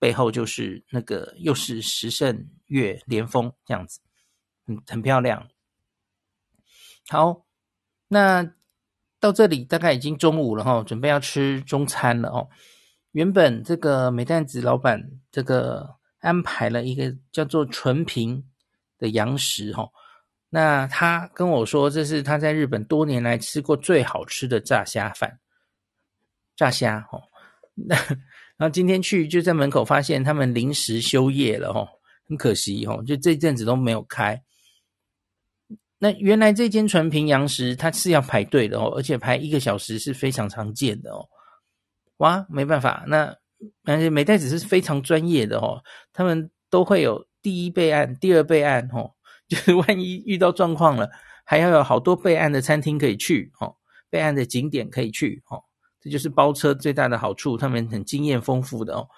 [0.00, 4.00] 背后就是那个又是十胜岳连峰这样子，
[4.66, 5.48] 很很漂亮。
[7.08, 7.46] 好，
[8.08, 8.54] 那
[9.20, 12.48] 到这里大概已经中午了哈，准备要吃中餐了哦。
[13.12, 18.44] 原本这个美蛋子老板这个安排了一个叫做纯平
[18.98, 19.88] 的洋食哈，
[20.50, 25.38] 那他跟我说这是他在日本多年来吃过最好吃的炸虾饭，
[26.54, 27.20] 炸虾哈。
[27.74, 27.96] 那
[28.56, 31.88] 然后今天去就在门口发现他们临时休业了哈，
[32.28, 34.42] 很可惜哈，就这阵子都没有开。
[35.98, 41.26] 那原来这间纯平洋食它是要排队的哦，而且排一个小时是非常常见的哦。
[42.18, 43.36] 哇，没办法，那
[43.84, 45.82] 而且美代子是非常专业的哦，
[46.12, 49.12] 他们都会有第一备案、第二备案哦，
[49.48, 51.10] 就是万一遇到状况了，
[51.44, 53.74] 还要有好多备案的餐厅可以去哦，
[54.10, 55.62] 备案的景点可以去哦，
[56.00, 59.08] 这就是包车最大的好处，他们很经验丰富的哦。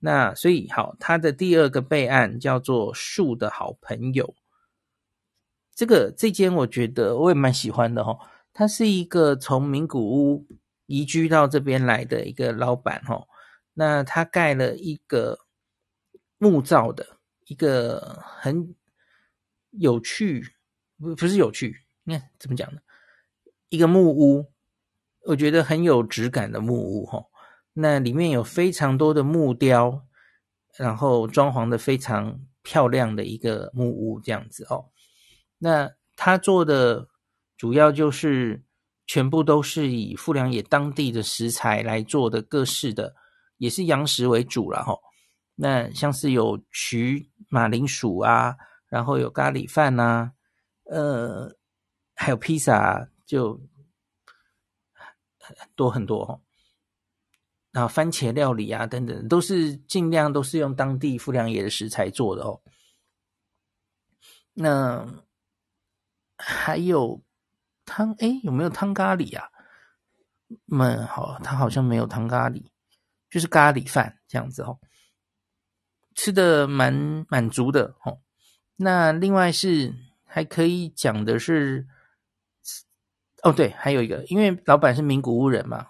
[0.00, 4.32] 那所以好，他的第二个备案叫做树的好朋友，
[5.78, 8.18] 这个这间我觉得我也蛮喜欢的哦，
[8.52, 10.44] 它是一个从名古屋。
[10.90, 13.26] 移居到这边来的一个老板哈，
[13.74, 15.40] 那他盖了一个
[16.38, 18.74] 木造的一个很
[19.72, 20.54] 有趣，
[20.98, 22.80] 不不是有趣，你看怎么讲呢？
[23.68, 24.50] 一个木屋，
[25.26, 27.26] 我觉得很有质感的木屋哈。
[27.74, 30.06] 那里面有非常多的木雕，
[30.78, 34.86] 然后装潢的非常漂亮的一个木屋这样子哦。
[35.58, 37.08] 那他做的
[37.56, 38.64] 主要就是。
[39.10, 43.16] 全部都是以富良野当地的食材来做的，各式的
[43.56, 44.94] 也是洋食为主了哈。
[45.54, 48.54] 那像是有曲马铃薯啊，
[48.90, 50.32] 然后有咖喱饭呐、啊，
[50.92, 51.56] 呃，
[52.14, 53.58] 还有披萨，就
[55.38, 56.38] 很多很多哈。
[57.72, 62.60] 然后番茄料理啊等等，都是尽量都是用当地富良野的食材做的哦。
[64.52, 65.06] 那
[66.38, 67.22] 还有。
[67.90, 69.48] 汤哎，有没有汤咖喱啊？
[70.66, 72.62] 们好，他好像没有汤咖喱，
[73.30, 74.78] 就是咖喱饭这样子哦。
[76.14, 78.20] 吃的蛮满足的哦。
[78.76, 79.94] 那另外是
[80.26, 81.88] 还可以讲的是，
[83.42, 85.86] 哦对，还有一个，因为老板是名古屋人嘛，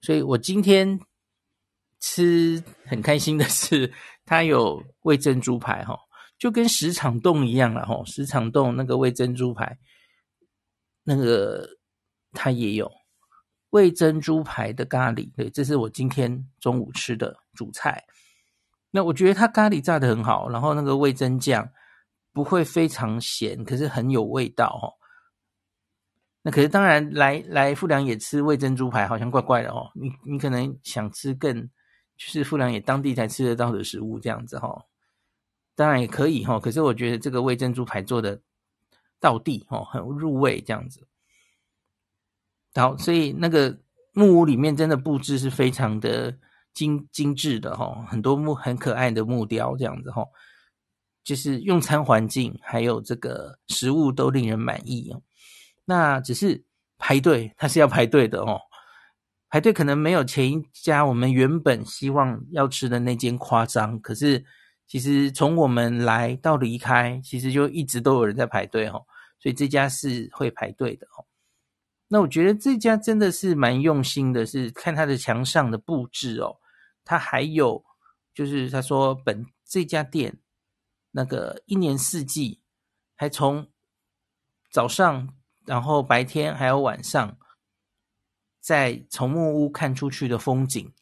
[0.00, 0.98] 所以我今天
[2.00, 5.96] 吃很开心的是，他有味噌猪排哈，
[6.38, 9.78] 就跟石场洞一样了哈，石场洞那个味珍猪排。
[11.08, 11.68] 那个
[12.32, 12.90] 他也有
[13.70, 18.04] 味珍猪排的咖喱，对，这是我今天中午吃的主菜。
[18.90, 21.68] 那我觉得他咖喱炸得很好，然后那个味噌酱
[22.32, 24.90] 不会非常咸，可是很有味道哦。
[26.42, 29.90] 那可是当然来来富良野吃味珍猪排好像怪怪的哦。
[29.94, 31.62] 你你可能想吃更
[32.16, 34.68] 就是富良野当地才吃得到的食物这样子哈。
[35.76, 38.40] 当然也可以哈，可是我觉得这个味珍珠排做的。
[39.18, 41.08] 到地哦，很入味这样子。
[42.74, 43.78] 好，所以那个
[44.12, 46.36] 木屋里面真的布置是非常的
[46.74, 50.22] 精精致的哈，很多木很可爱的木雕这样子哈，
[51.24, 55.22] 就是用餐环境还有这个食物都令人满意哦。
[55.86, 56.62] 那只是
[56.98, 58.60] 排队，它是要排队的哦。
[59.48, 64.44] 排队可能没有前一家我们原本希望要吃的那间夸张，可是。
[64.86, 69.04] 其实从我们来到离开，其实就一直都有人在排队哦，
[69.38, 71.26] 所以这家是会排队的哦。
[72.08, 76.58] 那我觉得这家真的是蛮用心的，是看它的墙上的布置哦，
[77.04, 77.84] 它还有
[78.32, 80.38] 就是他说本这家店
[81.10, 82.60] 那个一年四季，
[83.16, 83.68] 还从
[84.70, 87.36] 早上，然后白天还有晚上，
[88.60, 90.92] 在从木屋看出去的风景。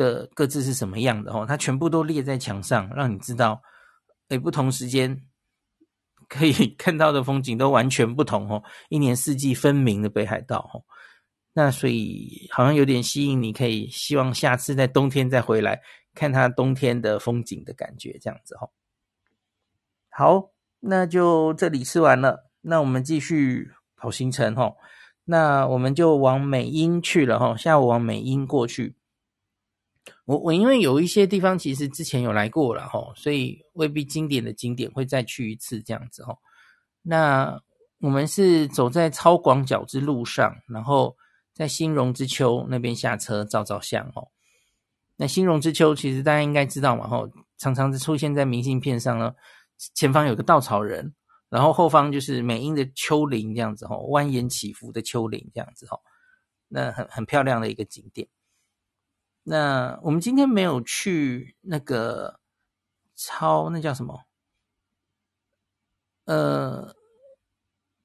[0.00, 1.44] 的各自是什么样的哦？
[1.46, 3.60] 它全部都列在墙上，让你知道，
[4.28, 5.22] 诶，不同时间
[6.26, 10.80] 可以 看到的风景都完全不同哦，一年四季分明的北海道哦。
[11.52, 15.82] 那所以好像有点吸引你，可以希望下次在冬天再回来
[16.14, 18.70] 看它冬天的风景的感觉，这样子哦。
[20.08, 24.76] 好，那就这里吃完了，那我们继续跑行程哦。
[25.24, 28.96] 那我们就往美瑛去了哈，下午往美瑛过去。
[30.30, 36.38] 我我因为有一些地方其实之前有来过了哈，所以未必经典的景点会再去一次这样子哈。
[37.02, 37.60] 那
[37.98, 41.16] 我们是走在超广角之路上，然后
[41.52, 44.28] 在新荣之丘那边下车照照相哦。
[45.16, 49.34] 那新荣之丘其实大家应该知道嘛哈，常常是出现在明信片上呢。
[49.96, 51.12] 前方有个稻草人，
[51.48, 55.98] 然后后方就是美英的丘陵这样子哈，蜿蜒起伏的丘陵这样子哈，
[56.68, 58.28] 那很很漂亮的一个景点。
[59.50, 62.38] 那我们今天没有去那个
[63.16, 64.24] 超，那叫什么？
[66.26, 66.94] 呃，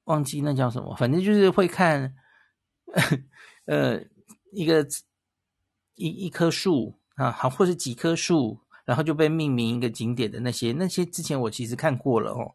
[0.06, 2.16] 忘记那叫什么，反正就是会看，
[3.66, 4.02] 呃，
[4.50, 4.84] 一个
[5.94, 8.60] 一一棵树啊，好，或者几棵树。
[8.84, 12.54] 然后就被命名一个景点的那些那些之前我其实看过了哦，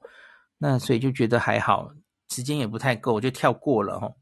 [0.60, 1.94] 那所以就觉得还好，
[2.30, 4.16] 时间也不太够，就跳过了哦。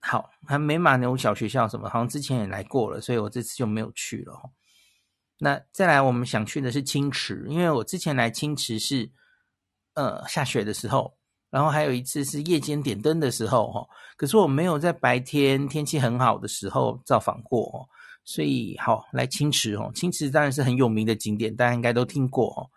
[0.00, 4.50] 好，还美马牛小学校什么，好像之前也来过了，所以我这次就没有去了。
[5.38, 9.10] 那再来我们想去的是清池，因为我之前来清池是
[9.94, 11.16] 呃下雪的时候，
[11.50, 17.86] 然后还有一次是夜间点灯的时候哈，可是我没有在白天天气很好的时候造访过哦。
[18.24, 22.68] 所以好来清池哦，清池当然是很有名的景点，大家应该都听过哦。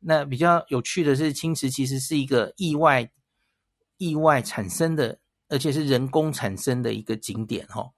[0.00, 3.08] 那比较有趣的是，清池其实是一个意外
[3.98, 7.90] 意外产生的，而且是人工产生的一个景点哦。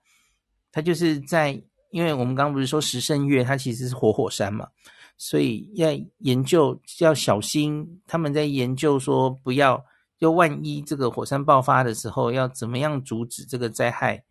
[0.73, 4.69] 它就是在，因为我们刚刚不是说十胜岳它其实是活火山嘛，
[5.17, 8.03] 所以要研究要小心。
[8.07, 9.85] 他们在研究说，不要
[10.19, 14.25] 就万一这个火山爆发的时候，要怎么样阻止这个灾害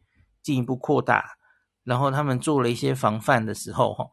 [0.43, 1.37] 进一步扩大。
[1.83, 4.09] 然后他们做了一些防范的时候，哈，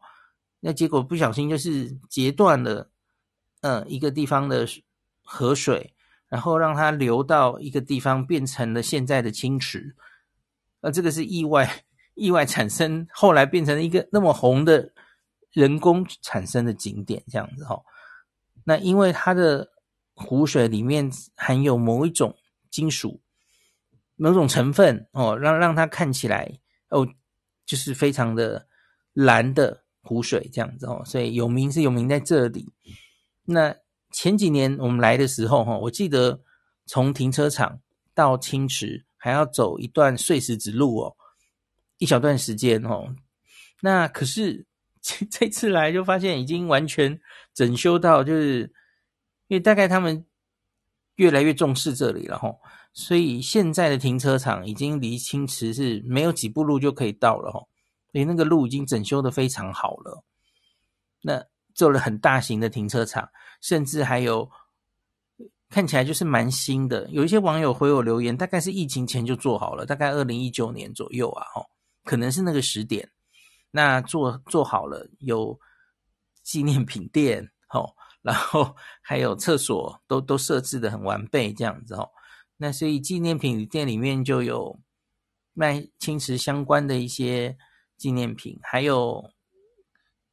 [0.59, 2.91] 那结果不小心就是截断了，
[3.61, 4.67] 呃，一个地方的
[5.23, 5.95] 河水，
[6.33, 9.95] 然后让它流到一个地方，变成了现在的清池。
[10.81, 11.83] 那这个是意外，
[12.15, 14.91] 意外产生，后来变成了一个那么红的
[15.51, 17.79] 人工产生的景点，这样子哈。
[18.63, 19.69] 那因为它的
[20.15, 22.35] 湖水里面含有某一种
[22.71, 23.21] 金属，
[24.15, 27.07] 某种成分哦，让让它看起来哦。
[27.65, 28.67] 就是非常的
[29.13, 32.73] 蓝的湖水这样子哦，所以有名是有名在这里。
[33.45, 33.73] 那
[34.13, 36.39] 前几年我们来的时候哈，我记得
[36.85, 37.81] 从停车场
[38.13, 41.17] 到清池还要走一段碎石子路哦，
[41.97, 43.15] 一小段时间哦。
[43.81, 44.65] 那可是
[45.01, 47.19] 这 这次来就发现已经完全
[47.53, 48.71] 整修到，就是
[49.47, 50.25] 因为大概他们
[51.15, 52.55] 越来越重视这里了哈。
[52.93, 57.59] 所以现在的停车场已经离清池是没有几步路就可以到了哈，
[58.11, 60.23] 所以那个路已经整修的非常好了。
[61.23, 63.29] 那做了很大型的停车场，
[63.63, 64.47] 甚至还有
[65.69, 67.09] 看起来就是蛮新的。
[67.09, 71.65] 有一些网友回我留言，大概是疫情前就做好了，大概二零一九年左右啊，哦，
[72.03, 73.09] 可能是那个时点。
[73.71, 75.57] 那做做好了，有
[76.43, 77.89] 纪念品店，哦，
[78.21, 82.07] 然后 还有厕所都都设置的很完备，这样子哦。
[82.57, 84.77] 那所以纪念品店里面就有
[85.53, 87.57] 卖青瓷相关的一些
[87.97, 89.32] 纪念品，还有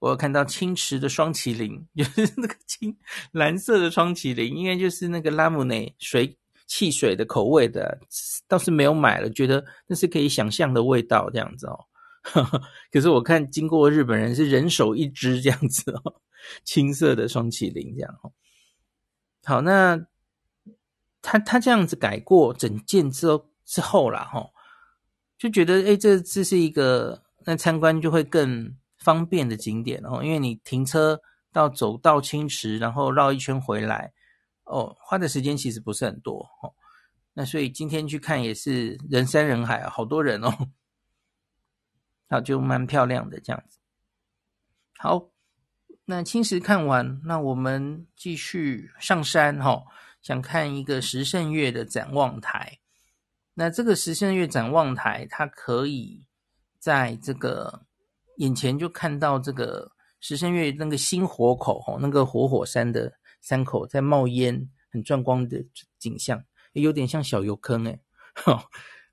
[0.00, 2.94] 我有看到青池的双麒麟， 就是那个青
[3.30, 6.36] 蓝色的双麒麟，应该就是那个拉姆内水
[6.66, 8.00] 汽水的口味的，
[8.48, 11.78] 倒是没有买了，觉得那是可以想象的味道这样子哦。
[12.92, 16.20] 可是我看经过日本人是人手一支这样子哦，
[16.64, 18.32] 青色的双麒麟这样哦。
[19.44, 20.04] 好，那。
[21.22, 24.48] 他他这样子改过整件之后之后啦，哈，
[25.36, 31.20] 就觉得诶，这这是一个那参观就会更方便的景点哦，因为你停车
[31.52, 34.12] 到走到清池，然后绕一圈回来，
[34.64, 36.72] 哦，花的时间其实不是很多哦。
[37.32, 40.52] 那所以今天去看也是人山人海啊，好多人哦，
[42.30, 43.78] 好，就蛮漂亮的这样子。
[44.96, 45.30] 好，
[46.04, 49.84] 那青石看完，那我们继续上山齁。
[50.20, 52.78] 想看一个十胜月的展望台，
[53.54, 56.26] 那这个十胜月展望台，它可以
[56.78, 57.86] 在这个
[58.40, 65.62] 眼前就看到这个石胜岳那个新火口吼，那个活火山的山口在冒烟，很壮观的
[65.98, 68.00] 景象，有点像小油坑诶。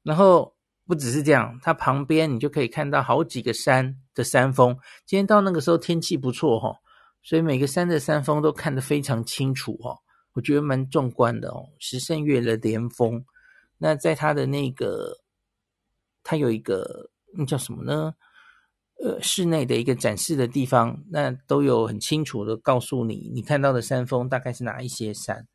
[0.02, 4.78] 然后不只是这样，它旁边你就可以看到好几个山的山峰。
[5.06, 6.80] 今天到那个时候天气不错哈，
[7.22, 9.98] 所以每个山的山峰都看得非常清楚哈。
[10.32, 13.26] 我觉得蛮壮观的哦，石胜岳的连峰。
[13.78, 15.18] 那在它的那个，
[16.24, 18.14] 它有一个那叫什么呢？
[19.04, 25.48] 呃，室内的一个展示的地方，那都有很清楚的告诉你，你看到的山峰大概是哪一些山。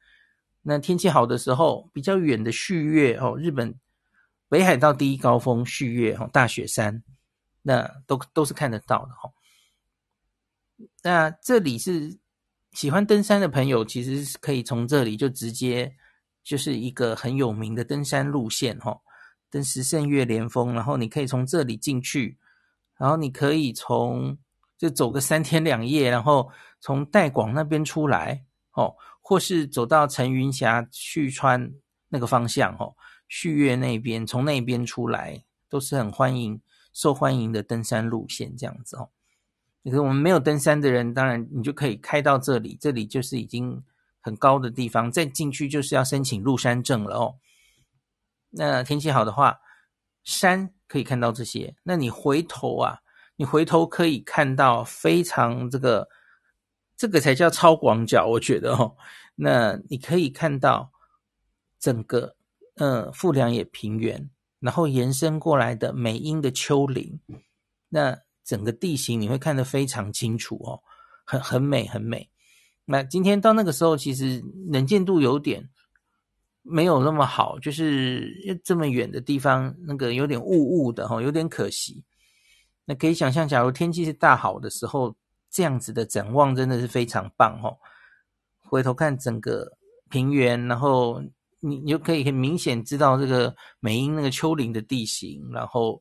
[0.62, 3.74] 那天气好的时候，比较远的旭月哦，日本
[4.48, 7.02] 北海道第一高峰旭月哦，大雪山，
[7.62, 9.32] 那都都是看得到的哦。
[11.02, 12.18] 那这里是。
[12.72, 15.94] 喜欢登山的朋友，其实是可以从这里就直接
[16.42, 18.98] 就是一个很有名的登山路线哈，
[19.50, 22.38] 登十胜岳连峰，然后你可以从这里进去，
[23.02, 24.38] 然后你可以从
[24.78, 26.48] 就走个三天两夜，然后
[26.78, 28.44] 从带广那边出来
[28.74, 31.72] 哦，或是走到陈云峡旭川
[32.08, 32.94] 那个方向哦，
[33.26, 36.60] 旭月那边从那边出来都是很欢迎、
[36.92, 39.08] 受欢迎的登山路线这样子哦。
[39.82, 43.82] 可是我们没有登山的人，当然你就可以开到这里，这里就是已经
[44.20, 47.34] 很高的地方，再进去就是要申请入山证了哦。
[48.50, 49.58] 那天气好的话，
[50.22, 51.74] 山可以看到这些。
[51.82, 52.98] 那你回头啊，
[53.36, 56.06] 你回头可以看到非常这个，
[56.98, 58.94] 这个才叫超广角，我觉得哦。
[59.34, 60.92] 那你可以看到
[61.80, 62.36] 整个
[62.74, 64.28] 呃富良野平原，
[64.60, 67.18] 然后延伸过来的美瑛的丘陵，
[67.88, 70.82] 那整个地形你会看得非常清楚哦，
[71.24, 72.28] 很很美很美。
[72.84, 75.70] 那今天到那个时候，其实能见度有点。
[76.64, 82.04] 没有那么好，就是这么远的地方，那个有点雾雾的哈，有点可惜。
[82.84, 85.14] 那可以想象，假如天气是大好的时候，
[85.50, 87.76] 这样子的展望真的是非常棒哈。
[88.60, 89.76] 回头看整个
[90.08, 91.20] 平原，然后
[91.58, 96.00] 你你就可以很明显知道这个美英那个丘陵的地形，然后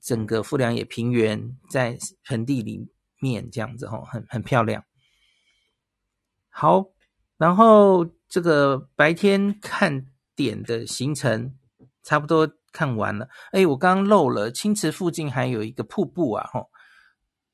[0.00, 2.84] 整个富良野平原在盆地里
[3.20, 4.84] 面这样子哈，很很漂亮。
[6.50, 6.84] 好，
[7.36, 8.04] 然后。
[8.34, 11.54] 这个白天看点的行程
[12.02, 13.28] 差不多看完了。
[13.52, 16.68] 哎，我刚漏了，青池附近还有一个瀑布啊，吼，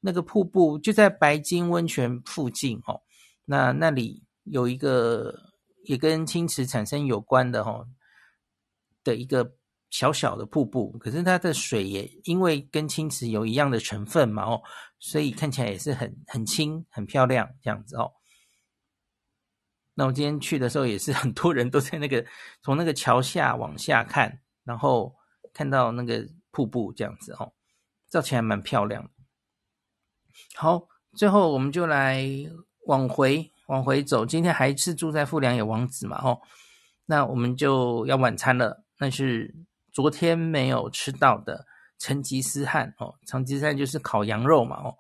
[0.00, 3.02] 那个瀑布就在白金温泉附近，吼，
[3.44, 5.34] 那那里有一个
[5.84, 7.84] 也跟青池产生有关的，吼，
[9.04, 9.52] 的一个
[9.90, 14.62] 小小的瀑布，可是它的水也因为跟青池有一样的成分嘛，哦，
[14.98, 18.10] 所以看起来也是很很清、很漂亮这样子哦。
[20.01, 22.24] 那我今天去的时候，也是 很多人都在那个
[22.62, 25.14] 从那个桥下往下看，然后
[25.53, 27.53] 看到那个瀑布这样子哦，
[28.09, 29.11] 照起来蛮漂亮的。
[30.55, 32.26] 好，最后我们就来
[32.86, 34.24] 往回往回走。
[34.24, 36.40] 今天还是住在富良野王子嘛，哦，
[37.05, 38.82] 那我们就要晚餐了。
[38.98, 39.55] 那是
[39.92, 41.66] 昨天没有吃到的
[41.98, 44.96] 成吉思汗哦，成吉思汗就是烤羊肉嘛，哦，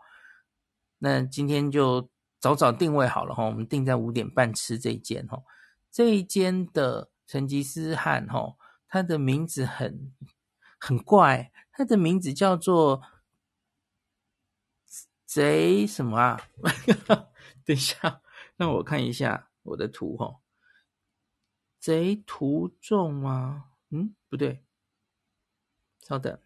[0.98, 2.10] 那今天就。
[2.40, 5.42] 早早定位好了哈，我们定在五点半吃这一间哈。
[5.90, 8.56] 这一间的成吉思汗哈，
[8.88, 10.14] 它的名字很
[10.78, 13.02] 很怪，它的名字叫做
[15.26, 16.40] 贼什么啊？
[17.64, 18.22] 等一下，
[18.56, 20.40] 让我看一下我的图哈。
[21.78, 23.70] 贼途中吗？
[23.90, 24.64] 嗯，不对，
[26.00, 26.38] 稍等。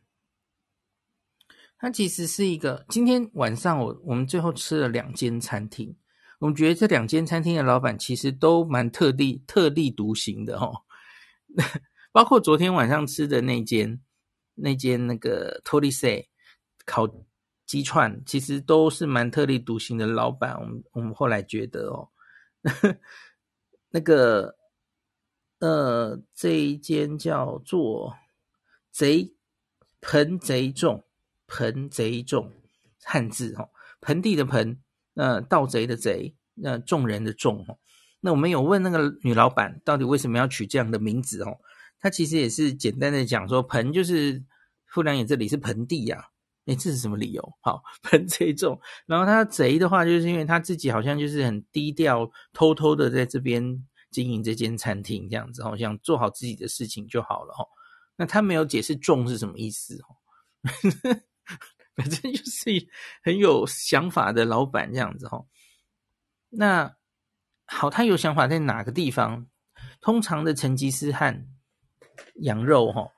[1.84, 5.94] 它其实是一个，今天晚上我我们最后吃了两间餐厅，
[6.38, 10.72] 我们觉得这两间餐厅的老板其实都蛮特立特立独行的哦，
[12.10, 14.00] 包括昨天晚上吃的那间
[14.54, 16.26] 那间那个托利塞
[16.86, 17.06] 烤
[17.66, 20.58] 鸡串，其实都是蛮特立独行的老板。
[20.58, 22.08] 我们我们后来觉得哦，
[23.92, 24.56] 那个
[25.58, 28.16] 呃这一间叫做
[28.90, 29.34] 贼
[30.00, 31.04] 盆贼重。
[31.46, 32.52] 盆贼众，
[33.02, 33.68] 汉字哈，
[34.00, 34.80] 盆地的盆，
[35.14, 37.76] 呃，盗贼的贼，那众人的众哈。
[38.20, 41.58] 那我们有问那个女老板，到底为什么要取这样的名字哦？
[42.00, 44.42] 她其实也是简单的讲说，盆就是
[44.86, 46.24] 富良野这里是盆地呀、啊。
[46.66, 47.52] 诶，这是什么理由？
[47.60, 48.80] 好，盆贼众。
[49.04, 57.66] 然后他贼的话，就是因为他自己好像就是很低调，偷偷的在这边经营这间餐厅这样子，好像做好自己的事情就好了哈。
[58.16, 60.16] 那他没有解释众是什么意思哦。
[61.96, 62.88] 反正就是
[63.22, 65.44] 很有想法的老板这样子哈。
[66.50, 66.96] 那
[67.66, 69.46] 好，他有想法在哪个地方？
[70.00, 71.46] 通常的成吉思汗
[72.42, 73.08] 羊肉哈，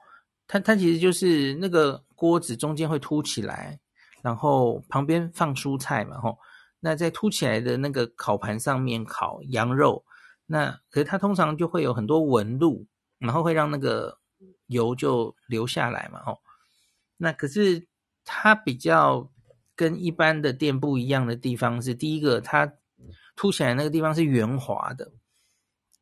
[0.46, 3.80] 它它其实就是那个锅子中间会凸起来，
[4.22, 6.36] 然后旁边放蔬菜嘛哈。
[6.80, 10.04] 那在凸起来的那个烤盘上面烤羊肉，
[10.44, 12.86] 那可是它通常就会有很多纹路，
[13.18, 14.18] 然后会让那个
[14.66, 16.36] 油就流下来嘛哈。
[17.16, 17.88] 那可是。
[18.26, 19.30] 它比较
[19.76, 22.70] 跟一般的店不一样的地方是，第一个，它
[23.36, 25.12] 凸起来那个地方是圆滑的，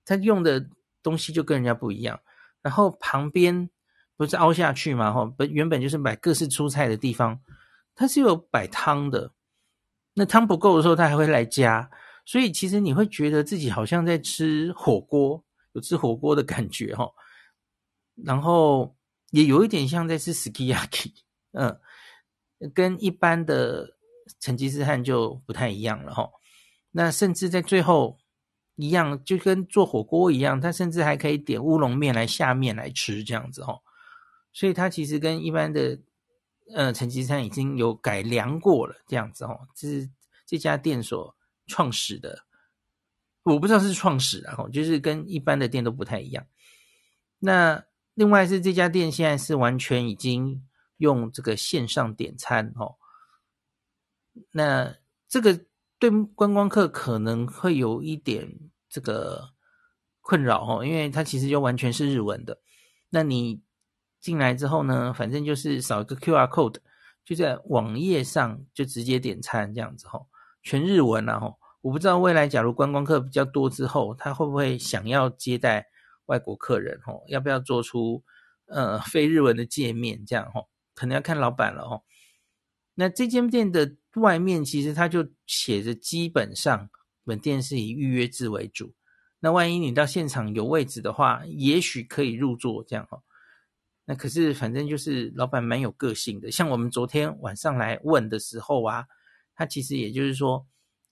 [0.05, 0.67] 它用的
[1.03, 2.19] 东西就跟人家不一样。
[2.63, 3.69] 然后旁边
[4.17, 7.41] 不是凹下去嘛，哈，本原本就是摆各式蔬菜的地方，
[7.95, 9.33] 它是有摆汤的。
[10.15, 11.91] 那汤不够的时候，它还会来加，
[12.25, 17.11] 所以其实你会觉得自己好像在吃火锅，有吃火锅的感觉，哈。
[18.15, 18.97] 然后
[19.31, 21.13] 也有一点像在吃 ski yaki
[21.53, 21.79] 嗯。
[22.73, 23.97] 跟一般的
[24.41, 26.31] 成吉思汗就不太一样了哈，
[26.93, 28.19] 那甚至在最后
[28.77, 33.81] 一样，就跟做火锅一样，它甚至还可以点乌龙面来下面来吃这样子哈，
[34.53, 35.99] 所以它其实跟一般的
[36.75, 40.11] 呃成吉思汗已经有改良过了，这样子哦，这是
[40.47, 41.37] 这家店所
[41.67, 42.45] 创始的，
[43.43, 46.47] 我不知道是创始的哦，就是跟一般的店都不太一样。
[47.41, 47.85] 那
[48.15, 50.67] 另外是这家店现在是完全已经
[50.99, 52.97] 用这个线上点餐哦，
[54.53, 54.97] 那
[55.29, 55.65] 这个
[55.99, 59.51] 对观光客可能会有一点这个
[60.21, 62.61] 困扰哦，因为它其实就完全是日文的。
[63.11, 63.63] 那你
[64.21, 66.79] 进来之后呢，反正就是扫一个 QR code，
[67.25, 70.27] 就在网页上就直接点餐这样子哦，
[70.63, 71.57] 全日文啊哦。
[71.81, 75.87] 我不知道未来假如观光客比较多之后，他会不会想要接待
[76.27, 77.23] 外国客人哦？
[77.29, 78.25] 要不要做出
[78.67, 80.67] 呃非日文的界面这样哦？
[80.95, 82.03] 可能要看老板了哦。
[82.95, 86.89] 那这间店的外面其实它就写着，基本上
[87.25, 88.95] 本店是以预约制为主。
[89.41, 93.23] 那万一你到现场有位置的话，也许可以入座这样哦。
[94.07, 99.07] 那可是反正就是老板蛮有个性的，像我们昨天晚上来问的时候啊，
[99.55, 100.67] 他其实也就是说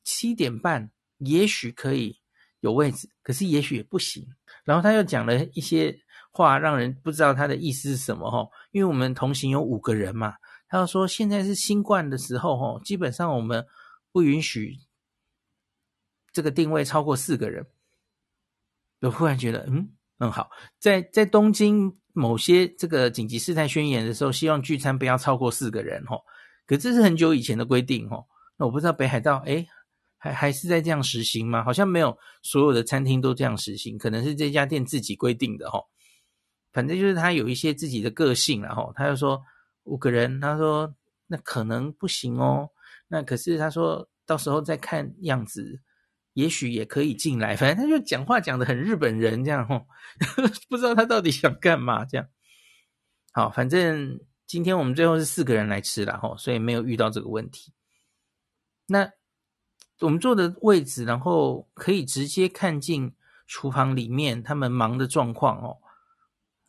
[0.05, 2.21] 七点半也许可以
[2.61, 4.27] 有位置，可是也许也不行。
[4.65, 5.99] 然后他又讲了一些
[6.33, 8.49] 话，让人不知道他的意思是什么哈。
[8.73, 10.35] 因为我们同行有五个人嘛，
[10.69, 13.65] 他又说现在是新冠的时候哈，基本上我们
[14.11, 14.79] 不允许
[16.33, 17.67] 这个定位超过四个人。
[19.01, 26.17] 我忽然觉得，嗯嗯好，在在东京某些这个紧急事态宣言的时候，希望聚餐不要超过四个人哈。
[26.67, 28.25] 可这是很久以前的规定哈。
[28.57, 29.67] 那我不知道北海道诶
[30.19, 31.65] 还还是在这样实行吗？
[31.65, 35.81] 好像没有所有的餐厅都这样实行，可能是这家店自己规定的哈。
[36.73, 39.43] 反正就是他有一些自己的个性然后他就说
[39.85, 40.95] 五个人，他说
[41.27, 42.71] 那可能不行哦。
[43.09, 45.81] 那可是他说到时候再看样子。
[46.35, 49.87] 也许也可以进来，反正他就讲话讲得很日本人这样吼，
[50.71, 52.27] 不知道他到底想干嘛这样。
[53.35, 57.75] 好，反正今天我们最后是四个人来吃了吼，所以没有遇到这个问题。
[58.87, 59.13] 那
[60.01, 63.15] 我们坐的位置，然后可以直接看进
[63.47, 65.82] 厨房里面他们忙的状况哦，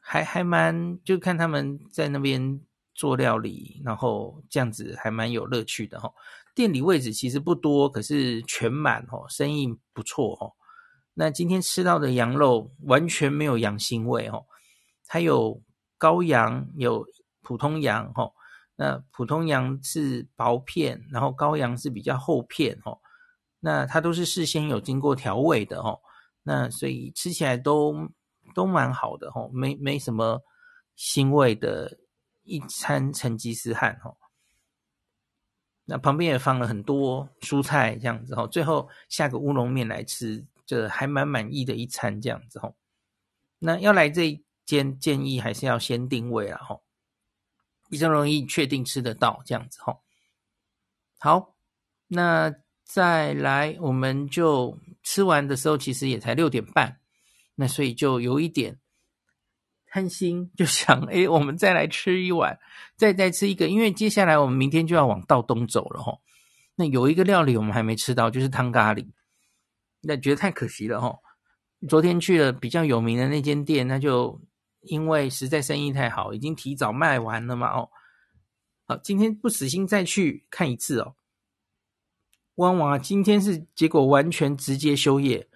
[0.06, 2.60] 还还蛮就看他们在那边
[2.94, 6.14] 做料理，然后这样子还蛮有乐趣的吼。
[6.54, 10.52] 店里位置其实不多，可是全满哦，生意不错哦。
[11.14, 14.46] 那今天吃到的羊肉完全没有羊腥味哦，
[15.08, 15.62] 它有
[15.98, 17.06] 羔羊，有
[17.42, 18.34] 普通羊哦。
[18.76, 23.00] 那普通羊是薄片，然后羔羊是比较厚片哦。
[23.60, 26.00] 那它都是事先有经过调味的哦。
[26.44, 27.96] 那所以吃起来都
[28.54, 30.42] 都蛮好的哦，没没什么
[30.98, 31.98] 腥味的
[32.44, 34.16] 一餐成吉思汗哦。
[35.86, 42.74] 那旁边也放了很多蔬菜，这样子哈，最后下个乌龙面来吃，这还蛮满意的一餐，这样子哈。
[43.60, 46.80] 那要来这间，建议还是要先定位了哈，
[47.90, 50.00] 比较容易确定吃得到这样子哈。
[51.20, 51.54] 好，
[52.08, 52.54] 那
[52.86, 56.98] 再来，我们就吃完的时候，其实也才六点半，
[57.56, 58.80] 那所以就有一点。
[59.86, 62.58] 贪心就想，哎，我们再来吃一碗，
[62.98, 66.20] 再再吃一个，因为接下来我们明天就要往道东走了齁。
[66.74, 69.08] 那有一个料理我们还没吃到，就是汤咖喱，
[70.02, 71.20] 那觉得太可惜了齁。
[71.88, 74.42] 昨天去了比较有名的那间店，那就
[74.82, 77.92] 因为实在生意太好，已经提早卖完了嘛哦。
[78.86, 81.16] 好，今天不死心再去看一次哦。
[82.56, 85.48] 哇哇，今天是结果完全直接休业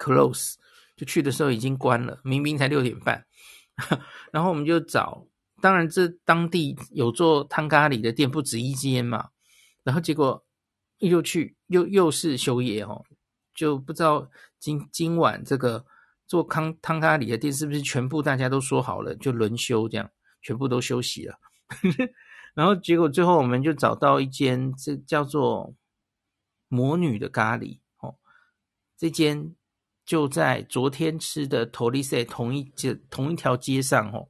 [0.00, 0.54] ，close。
[0.96, 3.24] 就去的时候已经关了，明明才六点半，
[4.30, 5.26] 然后我们就找，
[5.62, 9.30] 当然这当地有做汤咖喱的店不止一间嘛，
[9.82, 10.44] 然后结果
[10.98, 13.02] 又去又又是休业哦，
[13.54, 15.86] 就不知道今今晚这个
[16.26, 20.10] 做康汤咖喱的店是不是全部大家都说好了就轮休这样，
[20.42, 21.38] 全部都休息了，
[22.52, 25.74] 然后结果最后我们就找到一间这叫做
[26.68, 28.16] 魔女的咖喱哦，
[28.98, 29.54] 这间。
[30.10, 34.26] 就在昨天吃的托利塞同一街同一条街上哦，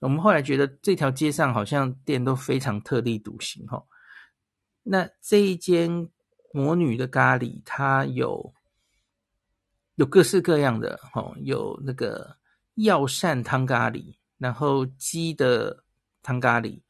[0.00, 3.84] 我们后来觉得这条街上好像店都非常特立独行哈。
[4.82, 6.08] 那这一间
[6.54, 8.54] 魔女的咖喱，它有
[9.96, 12.38] 有各式各样的哦，有那个
[12.76, 15.84] 药膳汤咖喱，然后鸡的
[16.22, 16.80] 汤咖喱。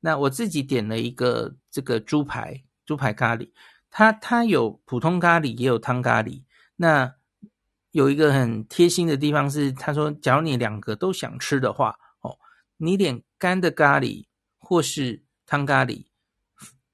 [0.00, 3.48] 那我自己点了一个这个猪排猪排咖喱，
[3.90, 6.42] 它它有普通咖喱，也有汤咖喱。
[6.74, 7.14] 那
[7.92, 12.38] 有一个很贴心的地方是，他说，假如你两个都想吃的话，哦，
[12.76, 14.26] 你点干的咖喱
[14.58, 16.06] 或是汤咖喱，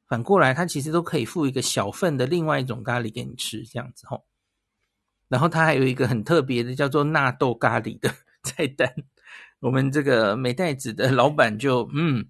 [0.07, 4.25] 反过来他其实都可以附一个小份的另外一种咖喱给你吃，这样子吼。
[5.29, 8.15] 然后他还有一个很特别的叫做纳豆咖喱的
[8.45, 8.95] 菜单，
[9.59, 12.29] 我们这个美袋子的老板就嗯，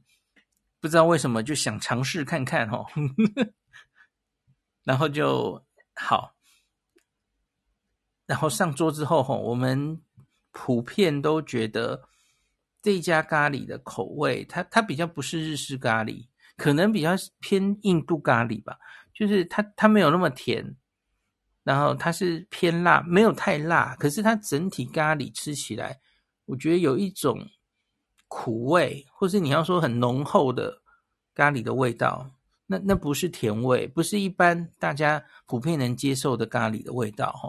[0.81, 2.87] 不知道为什么就想尝试看看哈，
[4.85, 5.63] 然后就
[5.95, 6.34] 好，
[8.27, 10.01] 然后上桌之后哈，我们
[10.53, 12.09] 普遍都觉得
[12.83, 17.11] 这一家咖喱的口味，它它比较不是日式咖喱，可能比较
[17.41, 18.79] 偏印度咖喱吧，
[19.13, 20.77] 就是它它没有那么甜。
[21.63, 25.99] 然后它是偏辣，没有太辣，可是它整体咖喱吃起来，
[26.45, 27.49] 我觉得有一种
[28.29, 30.83] 苦味，或是你要说很浓厚的
[31.35, 32.31] 咖喱的味道，
[32.67, 37.49] 那那不是甜味，不是一般大家普遍能接受的咖喱的味道哈。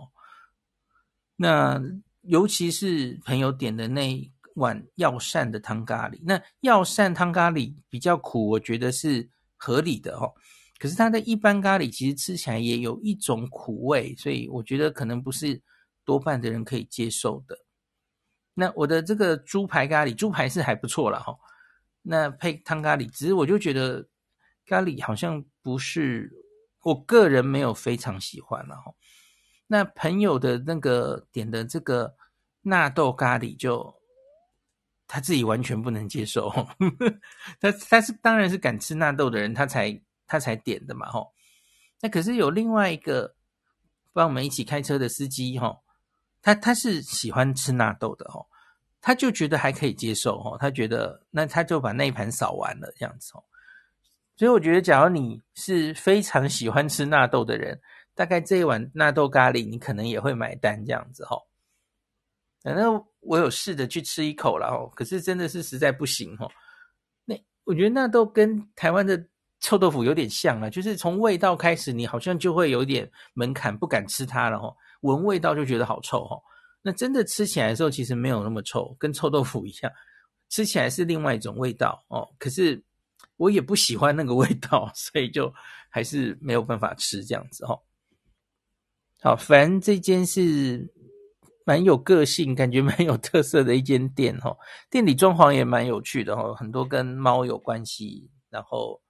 [1.36, 1.82] 那
[2.22, 10.32] 尤其是朋友点的那一碗药膳的汤咖喱，那药膳汤咖喱比较苦，我觉得是合理的哈。
[10.78, 15.62] 可是它的一般咖喱其实吃起来也有一种苦味，所以我觉得可能不是
[16.04, 17.58] 多半的人可以接受的。
[18.54, 21.38] 那我的这个猪排咖喱，猪排是还不错啦哈。
[22.02, 24.08] 那配汤咖喱，只是我就觉得
[24.66, 26.32] 咖喱好像不是
[26.84, 28.94] 我个人没有非常喜欢啦齁。
[29.68, 32.16] 那朋友的那个点的这个
[32.62, 33.96] 纳豆咖喱就，
[35.08, 36.50] 他自己完全不能接受。
[37.60, 40.02] 他他是当然是敢吃纳豆的人，他才。
[40.28, 41.32] 他才点的嘛，吼。
[42.02, 43.36] 那可是有另外一个
[44.12, 45.84] 帮我们一起开车的司机，吼，
[46.42, 48.48] 他他是喜欢吃纳豆的，吼，
[49.02, 53.46] 他就觉得还可以接受，吼，他觉得那他就把那一盘扫完了这样子，吼。
[54.36, 57.80] 所以我觉得，假如你是非常喜欢吃纳豆的人，
[58.16, 61.46] 大概这一碗纳豆咖喱你可能也会买单这样子，吼。
[62.64, 66.50] 反正我有试着去吃一口了，哦，可是真的是实在不行，吼。
[67.26, 67.36] 那
[67.66, 69.28] 我觉得纳豆跟台湾的。
[69.62, 74.76] 臭豆腐有点像啊，就是从味道开始，你好像就会有点门槛，不敢吃它了吼。
[75.02, 76.40] 闻味道就觉得好臭哦。
[76.84, 79.92] 那真的吃起来的时候，其实没有那么臭，跟臭豆腐一样，
[80.50, 82.28] 吃起来是另外一种味道哦。
[82.38, 82.84] 可是
[83.38, 85.52] 我也不喜欢那个味道，所以就
[85.90, 87.82] 还是没有办法吃这样子哦。
[89.26, 90.94] 好，反正这间是
[91.66, 94.56] 蛮有个性，感觉蛮有特色的一间店吼。
[94.88, 99.02] 店里装潢也蛮有趣的吼，很多跟猫有关系，然后。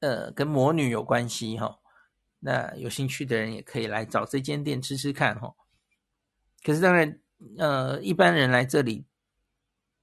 [0.00, 1.76] 呃，跟魔女有关系哈，
[2.38, 5.52] 那有兴趣的人也可以来找这间店吃吃看哈。
[6.62, 7.18] 可是当然，
[7.58, 9.04] 呃，一般人来这里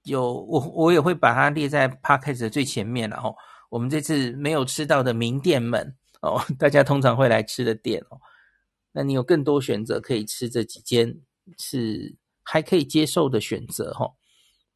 [0.03, 3.33] 有我我也会把它列在 podcast 的最前面了哈。
[3.69, 8.19] 我们这次没有吃到的名店们哦，大家通常会来吃的店哦，
[8.95, 11.19] 那你有更多选择可以吃这几间
[11.59, 14.09] 是还可以接受的选择哈。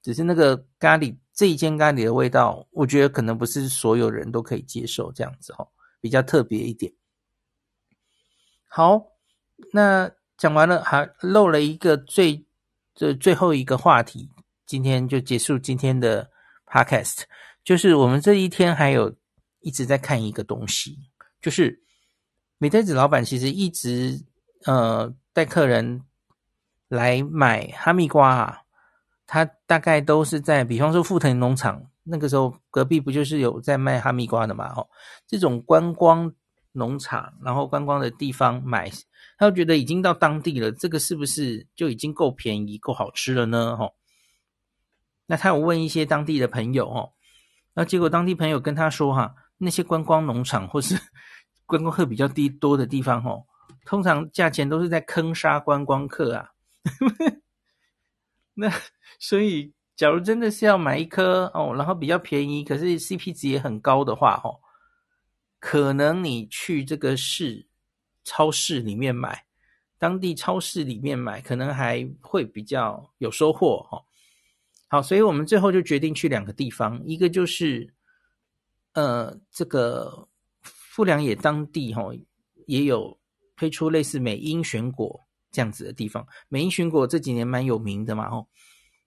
[0.03, 1.15] 只是那个咖喱。
[1.33, 5.65] 这一间咖喱的味道，我觉得可能不是所有人都可以接受，这样子哈，
[6.01, 6.91] 比较特别一点。
[8.67, 9.01] 好，
[9.71, 12.45] 那讲完了，还漏了一个最
[12.93, 14.29] 这最后一个话题，
[14.65, 16.29] 今天就结束今天的
[16.65, 17.23] podcast。
[17.63, 19.15] 就是我们这一天还有
[19.61, 20.97] 一直在看一个东西，
[21.41, 21.81] 就是
[22.59, 24.23] 美代子老板其实一直
[24.65, 26.03] 呃带客人
[26.87, 28.61] 来买哈密瓜啊。
[29.31, 34.73] 他大概都是在，比方说富腾农场，那个时候隔壁不就是有在卖哈密瓜的嘛？
[34.75, 34.89] 哦，
[35.27, 36.33] 这种观光
[36.71, 38.89] 农场，然后观光的地方买，
[39.37, 43.77] 他就觉得已经到当地了，这个是不是就已经够便宜、够好吃了呢？
[43.79, 43.93] 哦，
[45.27, 47.13] 那他有问一些当地的朋友，哦，
[47.75, 50.99] 那结果当地朋友跟他说，哈，那些观光农场或是
[51.69, 53.45] 观光客比较低多的地方，哦，
[53.85, 56.49] 通常价钱都是在坑杀观光客啊。
[58.55, 58.69] 那
[59.19, 64.59] 所以，假如真的是要买一颗哦，然后比较便宜，可是 CP 值也很高的话，哦，
[65.59, 67.67] 可能你去这个市
[68.23, 69.45] 超市里面买，
[69.99, 74.03] 当地超市里面买，可能还会比较有收获，哦。
[74.87, 77.93] 好，所以我们最后就决定去两个地方，一个就是
[78.93, 80.27] 呃，这个
[80.99, 82.19] 富良野当地哈，哦，
[82.67, 83.17] 也有
[83.55, 85.25] 推出类似美英选果。
[85.49, 88.45] 这样子的地方，美英选果这几年蛮有名的嘛，哦，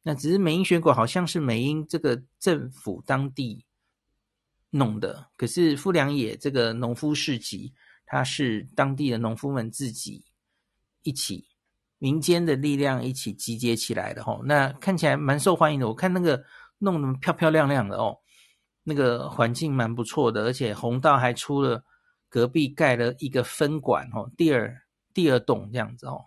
[0.02, 3.66] 那只是美英选果好像是美英这个政府当地
[4.70, 7.74] 弄的，可是富良野这个农夫市集，
[8.06, 10.24] 它是当地的农夫们自己
[11.02, 11.46] 一起
[11.98, 15.86] 民间的力量一起集结起来的，哦，那看起来蛮受欢迎的。
[15.86, 16.42] 我看那个
[16.78, 18.18] 弄得漂漂亮亮的哦，
[18.84, 21.84] 那个环境蛮不错的，而且弘道还出了
[22.28, 24.74] 隔壁盖了一个分馆哦，第二
[25.12, 26.24] 第二栋这样子哦。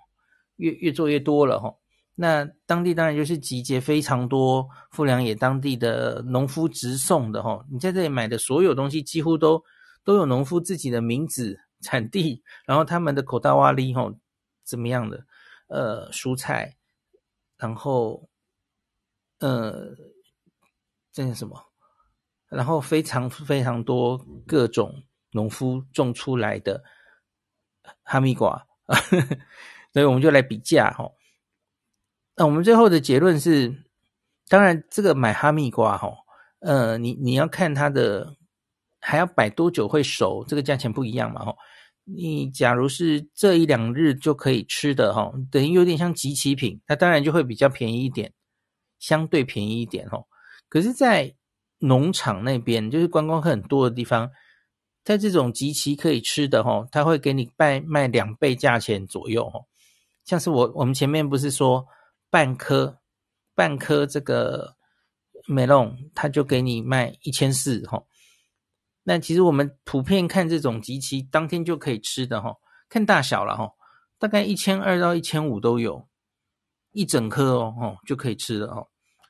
[0.57, 1.75] 越越做越多了哈，
[2.15, 9.61] 那当地当然就是集结非常多富良野当地的农夫直送的哈，你在这里买的所有东西几乎都
[10.05, 14.09] 都有农夫自己的名字、产地，然后他们的口袋瓦里哈
[14.63, 15.25] 怎么样的
[15.67, 16.77] 呃蔬菜，
[17.57, 18.29] 然后
[19.39, 19.93] 呃，
[21.11, 21.61] 这是什么？
[22.55, 26.83] 然后非常非常多各种农夫种出来的
[28.03, 28.65] 哈密瓜，
[29.91, 31.11] 所以我们就来比价哈。
[32.37, 33.83] 那我们最后的结论是，
[34.47, 36.11] 当然这个买哈密瓜哈，
[36.59, 38.35] 呃，你你要看它的
[38.99, 41.55] 还要摆多久会熟，这个价钱不一样嘛哈。
[42.03, 48.31] 你假如是这一两日就可以吃的哈，等于有点像即期品，它当然就会比较便宜一点，
[48.99, 50.25] 相对便宜一点哦。
[50.69, 51.33] 可是，在
[51.79, 54.29] 农场那边就是观光客很多的地方，
[55.03, 59.59] 在这种即期可以吃的哈，他会给你卖卖两倍价钱左右哈。
[60.23, 61.85] 像是我我们前面不是说
[62.29, 62.99] 半颗
[63.53, 64.75] 半颗这个
[65.47, 68.03] 梅隆，他就给你卖一千四哈。
[69.03, 72.55] 那其实我们普遍看这种即期当天就可以吃的哈，
[72.89, 73.69] 看大小了哈，
[74.17, 76.07] 大概一千二到一千五都有，
[76.91, 78.87] 一整颗哦，就可以吃了哦。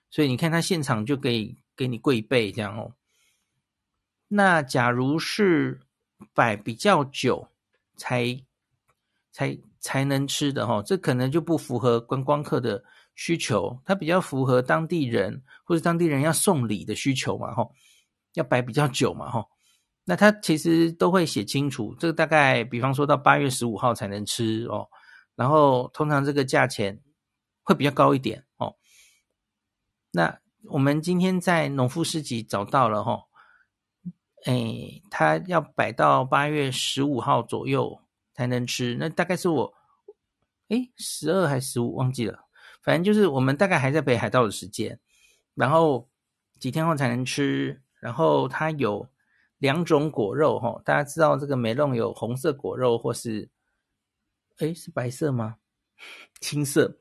[0.09, 2.93] 所以你看他现场就可以给你贵一倍这样哦。
[4.27, 5.81] 那假如是
[6.33, 7.47] 摆比较久
[7.95, 8.43] 才
[9.31, 17.69] 才才能吃的哈，这可能就不符合观光客的需求，它比较符合当地人或者当地人要送礼的需求嘛哈，
[18.33, 19.45] 要摆比较久嘛哈。
[20.07, 24.87] 那他其实都会写清楚，这个大概比方说到八月十五号才能吃哦，
[25.35, 27.01] 然后通常这个价钱
[27.63, 28.75] 会比较高一点哦。
[30.11, 30.39] 那
[30.69, 33.25] 我们今天在农夫市集找到了哈，
[34.45, 38.01] 诶，它要摆到八月十五号左右
[38.33, 39.73] 才能吃，那大概是我
[40.69, 42.45] 诶十二还是十五忘记了，
[42.81, 44.99] 反正就是我们大概还在北海道的时间，
[45.53, 46.09] 然后
[46.59, 49.07] 几天后才能吃，然后它有。
[49.59, 53.49] 两种果肉哈，大家知道这个梅隆有红色果肉或是，
[54.57, 55.55] 诶是白色吗？
[56.41, 56.99] 青色。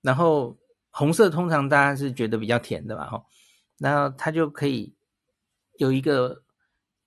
[0.00, 0.56] 然后
[0.90, 3.24] 红色通常大家是觉得比较甜的吧哈，
[3.78, 4.94] 然后它就可以
[5.78, 6.42] 有一个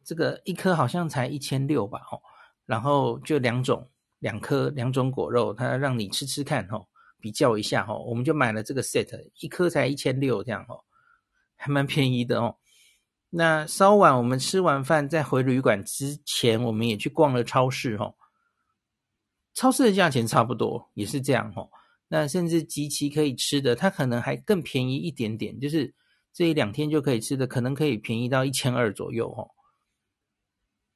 [0.04, 2.20] 这个一颗好像才一千六吧哈，
[2.66, 6.86] 然后就两种两颗两种果肉，它让你吃吃看哈，
[7.20, 10.76] 比较一下哈，我们就买了这个 set，一颗才一千六这样哈，
[11.56, 12.58] 还蛮便宜的哦。
[13.34, 18.14] 那稍晚我们吃完饭再回旅馆之前，我们也去逛了超市哈。
[19.54, 21.68] 超市的价钱差不多，也是这样哈。
[22.14, 25.96] 那甚至即期可以吃的，它可能还更便宜一点点，就是
[26.34, 29.48] 这一两天就可以吃的，可能可以便宜到一千二左右哈。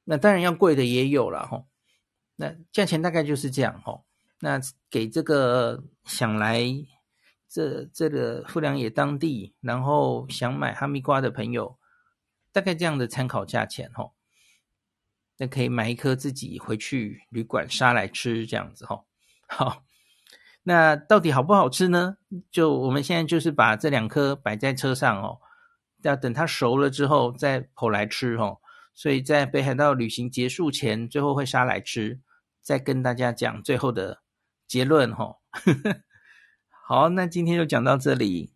[0.04, 1.64] 那当然要贵的也有了哈。
[2.36, 4.02] 那价钱大概就是这样哈。
[4.40, 4.60] 那
[4.90, 6.62] 给这个想来
[7.48, 11.78] 这这个富良野当地，然后想买哈密瓜的朋友。
[12.52, 14.12] 大概这样的参考价钱哈，
[15.36, 19.04] 那可以买一颗自己回去旅馆杀来吃这样子哈。
[19.46, 19.84] 好，
[20.68, 22.16] 那到底好不好吃呢？
[22.50, 25.38] 就我们现在就是把这两颗摆在车上哦，
[26.02, 28.58] 要等它熟了之后再剖来吃哦。
[28.92, 32.18] 所以在北海道旅行结束前，最后会杀来吃，
[32.60, 34.22] 再跟大家讲最后的
[34.66, 35.36] 结论哦。
[36.84, 38.52] 好，那今天就讲到这里。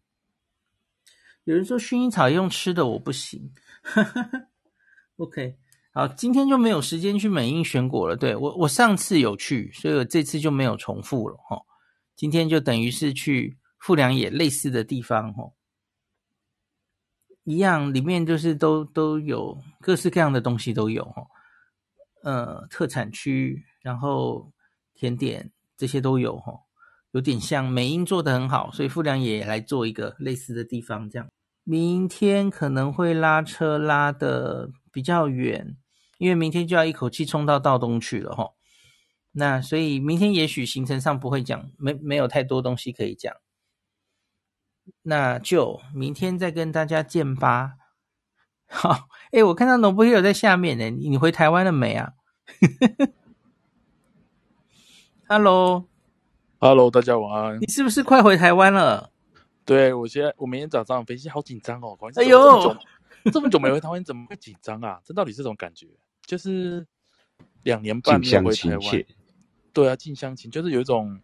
[1.44, 3.52] 有人说薰衣草用吃的，我不行。
[5.18, 5.56] OK，
[5.92, 8.16] 好，今天就没有时间去美英选果了。
[8.16, 11.62] 对，我，我上次有去，所以我这次就没有重复了哈。
[12.20, 15.52] 今天就等于是去富良野类似的地方哈，
[17.44, 21.26] 一样里面就是都都有各式各样的东西都有哈。
[22.22, 24.52] 呃，特产区，然后
[24.92, 26.60] 甜点这些都有哦，
[27.12, 31.26] 有点像美英做的很好，所以富良野来做一个类似的地方这样。
[31.64, 35.74] 明天可能会拉车拉的比较远，
[36.18, 38.52] 因为明天就要一口气冲到道东去了齁。
[39.32, 43.32] 那所以明天也许行程上不会讲，没没有太多东西可以讲。
[45.02, 47.74] 那就明天再跟大家见吧。
[48.66, 52.12] 好，诶，我看到 Nobuhiro 在下面呢，你回台湾了没啊？
[55.28, 57.60] Hello，Hello，大家晚安。
[57.60, 59.12] 你是不是快回台湾了？
[59.64, 62.76] 对，我现在我明天早上飞机好紧张哦，哎呦，这么久，
[63.32, 65.00] 这么久没回台湾，怎么会紧张啊？
[65.04, 65.86] 这到底是什么感觉？
[66.26, 66.84] 就是
[67.62, 69.04] 两年半没有回台湾，
[69.72, 71.20] 对啊，近乡情，就是有一种，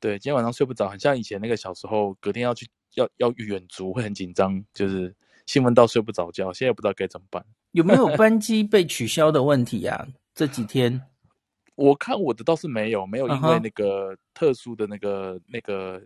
[0.00, 5.14] 对，今天晚上睡不着，很像以前那个小时候，隔天要去要要远足会很紧张，就是
[5.46, 7.44] 兴奋到睡不着觉，现在不知道该怎么办。
[7.72, 10.06] 有没有班机被取消的问题啊？
[10.34, 11.00] 这几天
[11.76, 15.42] 我看我的倒是没有，没有因为那个特殊的那个、uh -huh.
[15.48, 16.02] 那个。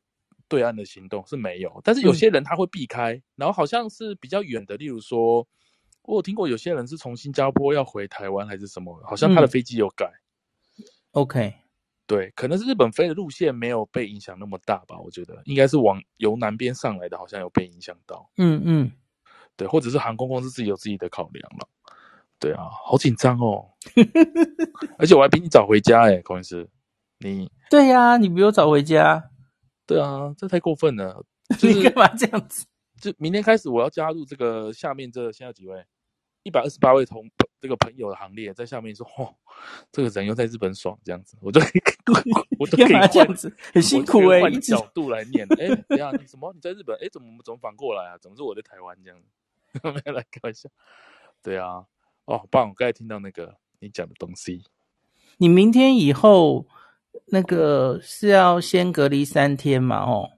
[0.49, 5.49] 对岸的行动是没有，但是有些人他会避开，嗯、然后好像是比较远的，例如说，
[6.03, 10.12] 我有听过有些人是从新加坡要回台湾还是什么，好像他的飞机有改。
[11.12, 11.55] OK，
[12.12, 15.00] 对，可能是日本飞的路线没有被影响那么大吧？
[15.00, 18.30] 我觉得应该是往由南边上来的，好像有被影响到。
[18.36, 18.92] 嗯嗯，
[19.56, 21.66] 对，或者是航空公司自己有自己的考量了。
[22.38, 23.66] 对啊，好紧张哦！
[24.98, 26.68] 而且我还比你早回家哎，孔医师，
[27.20, 29.30] 你对呀、啊，你比我早回家。
[29.86, 31.24] 对啊，这太过分了！
[31.58, 32.66] 就是、你干嘛这样子？
[33.00, 35.82] 就明天开始，我要加入这个下面这现在几位
[36.42, 37.26] 一百二十八位同
[37.62, 39.32] 这个朋友的行列，在下面说，哦，
[39.92, 45.46] 这个人又在日本爽这样子，我就可以， 我都可以换这样子，很辛苦哎、欸，换角度来念。
[45.60, 46.52] 哎，等下你什么？
[46.52, 46.98] 你在日本？
[47.00, 48.18] 哎，怎么怎么反过来啊？
[48.20, 49.78] 怎么是我在台湾这样子？
[50.04, 50.68] 没来开玩笑。
[51.40, 51.86] 对啊，
[52.24, 52.68] 哦，好棒！
[52.68, 54.64] 我刚才听到那个你讲的东西。
[55.36, 56.66] 你明天以后
[57.26, 60.02] 那个是要先隔离三天嘛？
[60.02, 60.32] 哦。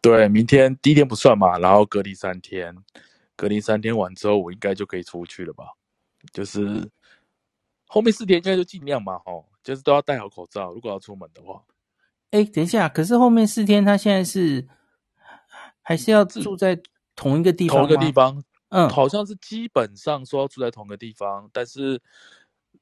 [0.00, 2.76] 对，明天第一天不算嘛，然后隔离三天，
[3.34, 5.64] 隔离三天完之后，我应该就可以出去了吧？
[6.32, 6.88] 就是
[7.86, 11.62] 后面四天应该就尽量嘛，吼，就是都要戴好口罩，如果要出门的话。
[12.30, 14.66] 哎，等一下，可是后面四天他现在是
[15.82, 16.80] 还是要住在
[17.14, 17.76] 同一个地方？
[17.78, 22.00] 同一个地方，嗯，好像是基本上说要住在同一个地方，但是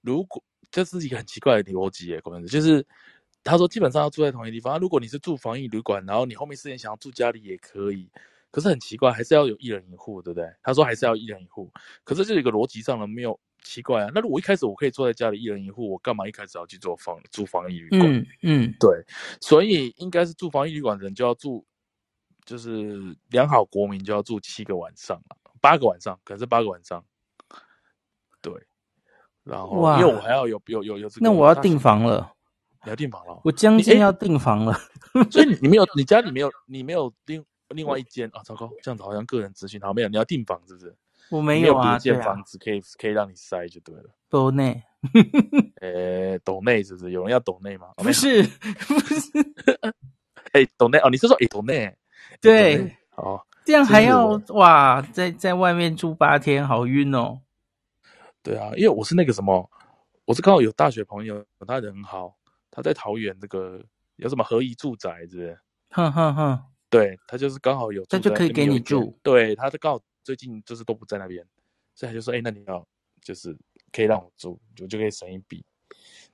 [0.01, 2.87] 如果这是一个很奇怪的逻辑，耶，可能就是。
[3.45, 4.79] 他说：“基本上要住在同一个地方。
[4.79, 8.09] 如果你是住防疫旅馆，然后你后面四天想要住家里也可以。
[8.53, 11.69] 可是很奇怪，还是要有一人一户，对不对？”他说：“还是要一人一户。”
[12.05, 14.11] 可是这有一个逻辑上呢没有奇怪啊。
[14.15, 18.03] 那如果一开始我可以坐在家里一人一户，我干嘛一开始要去做房住防疫旅馆？
[18.03, 19.05] 嗯嗯，对。
[19.41, 21.65] 所以应该是住防疫旅馆的人就要住，
[22.45, 27.05] 就是良好国民就要住七个晚上了，八个晚上，可能是八个晚上。
[28.41, 28.53] 对。
[29.45, 32.33] 然后因为我还要有有有有这个，那我要订房了。
[32.85, 33.41] 你要订房了？
[33.45, 34.77] 我将近要订房了，
[35.31, 38.43] 所以你你没有，你家里没有，你没有另另外一间啊？
[38.45, 40.09] 糟糕，这样子好像个人资讯好没有。
[40.09, 40.95] 你要订房是不是？
[41.31, 44.05] 我没有啊，房子可以、啊、可以让你塞就对了。
[44.29, 44.83] 斗内，
[45.81, 47.11] 呃，斗内是不是？
[47.11, 47.89] 有人要斗内吗？
[47.97, 49.31] 不是，不是。
[50.53, 51.97] 哎，斗内哦，你是说哎斗内？
[52.41, 57.41] 对，哦，这样还要哇，在在外面住八天，好晕哦。
[58.43, 59.71] 对啊，因为我是那个什么，
[60.27, 62.37] 我是刚好有大学朋友，他人很好。
[62.71, 63.83] 他在桃园这个
[64.17, 65.59] 有什么合宜住宅，是不是？
[65.91, 66.59] 哼哼哼，
[66.93, 69.19] 对，他就是刚好有，他就可以给你住。
[69.23, 71.43] 对，他刚好最近就是都不在那边，
[71.95, 72.87] 所以他就说：“哎，那你要
[73.23, 73.57] 就是
[73.91, 75.65] 可以让我住，我就可以省一笔。”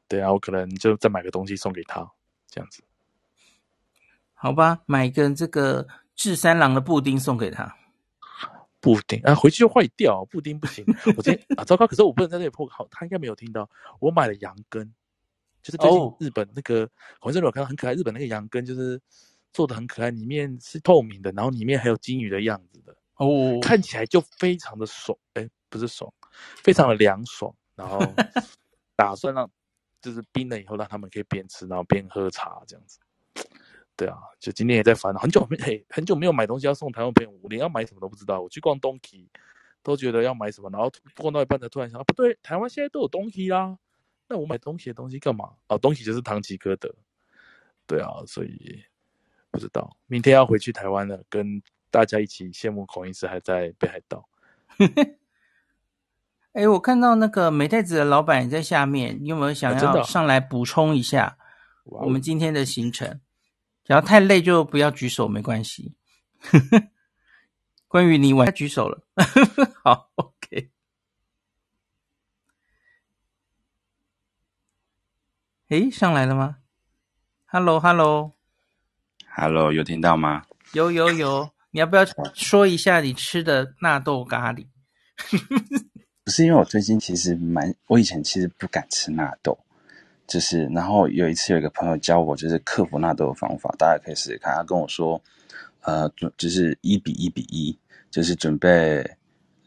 [0.09, 2.11] 对啊，我可能就再买个东西送给他，
[2.49, 2.83] 这样子。
[4.35, 5.87] 好吧，买一个这个
[6.17, 7.77] 治三郎的布丁送给他。
[8.81, 10.85] 布丁啊，回去就坏掉，布丁不行。
[11.17, 11.87] 我今天啊，糟糕！
[11.87, 13.71] 可是我不能在这里破好，他应该没有听到。
[14.01, 14.93] 我买了羊羹。
[15.63, 16.89] 就是最近日本那个，
[17.21, 19.01] 好像我看到很可爱，日本那个羊羹就是
[19.53, 26.13] 做的很可爱，里面是透明的，然后里面还有金鱼的样子的哦，看起来就非常的爽，哎，不是爽，
[26.63, 27.99] 非常的凉爽，然后
[28.95, 29.51] 打算让
[30.01, 33.01] 就是冰了以后让他们可以边吃然后边喝茶这样子，
[33.97, 39.29] 对啊，就今天也在烦恼，很久没嘿很久没有买东西要送台湾朋友，我连要买什么都不知道，我去逛东西
[39.83, 43.77] 都觉得要买什么，然后逛到一半才突然想，不对，台湾现在都有东西啦。
[44.29, 45.55] 那我买东西的东西干嘛？
[45.69, 46.95] 哦，东西就是唐吉诃德，
[47.87, 48.85] 对啊，所以
[49.59, 54.29] 不知道明天要回去台湾了，跟大家一起羡慕孔医师还在北海道。
[56.53, 61.37] 哎、欸，我看到那个美太子的老板也在下面，你有没有想要上来补充一下
[61.83, 63.21] 我们今天的行程？
[63.83, 65.97] 只要太累就不要举手，没关系。
[67.89, 69.03] 关于你晚举手了，
[69.83, 70.71] 好，OK。
[75.71, 76.59] 诶，上来了吗
[79.39, 80.43] ？Hello，Hello，Hello，有听到吗？
[80.72, 84.66] 有有有，你要不要说一下你吃的纳豆咖喱？
[86.24, 89.57] 不是因为我最近其实蛮，我以前其实不敢吃纳豆，
[90.26, 94.53] 就是然后有一次有一个朋友教我，就是克服纳豆的方法，大家可以试试看。
[94.55, 95.22] 他跟我说，
[95.82, 97.78] 呃，就是一比一比一，
[98.11, 99.09] 就是准备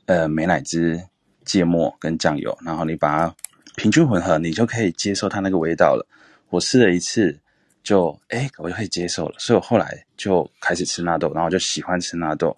[0.06, 1.02] 呃美乃滋、
[1.46, 3.36] 芥末跟酱油，然后你把它。
[3.78, 6.06] 平均混合，你就可以接受它那个味道了。
[6.50, 7.40] 我试了一次，
[7.84, 9.36] 就哎，我就可以接受了。
[9.38, 12.56] 所以我后来就开始吃纳豆，然后就喜欢吃纳豆。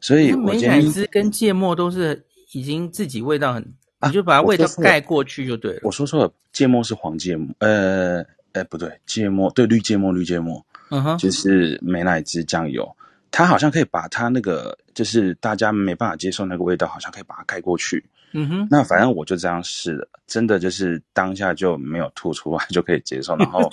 [0.00, 3.62] 所以我美乃滋跟芥末都是已经自己味道很，
[3.98, 5.80] 啊、你就把它味道盖过去就对了。
[5.82, 12.86] 我说错了，芥末是黄芥末，呃，哎，不对，芥末对绿芥末，绿芥末，嗯哼，就是美乃滋酱油，
[13.30, 18.04] 它好像可以把它那个就是大家没办法接受那个味道，好像可以把它盖过去。
[18.32, 23.70] 嗯哼，那反正我就这样试了，真的就是当下就没有吐出来，就可以接受，然后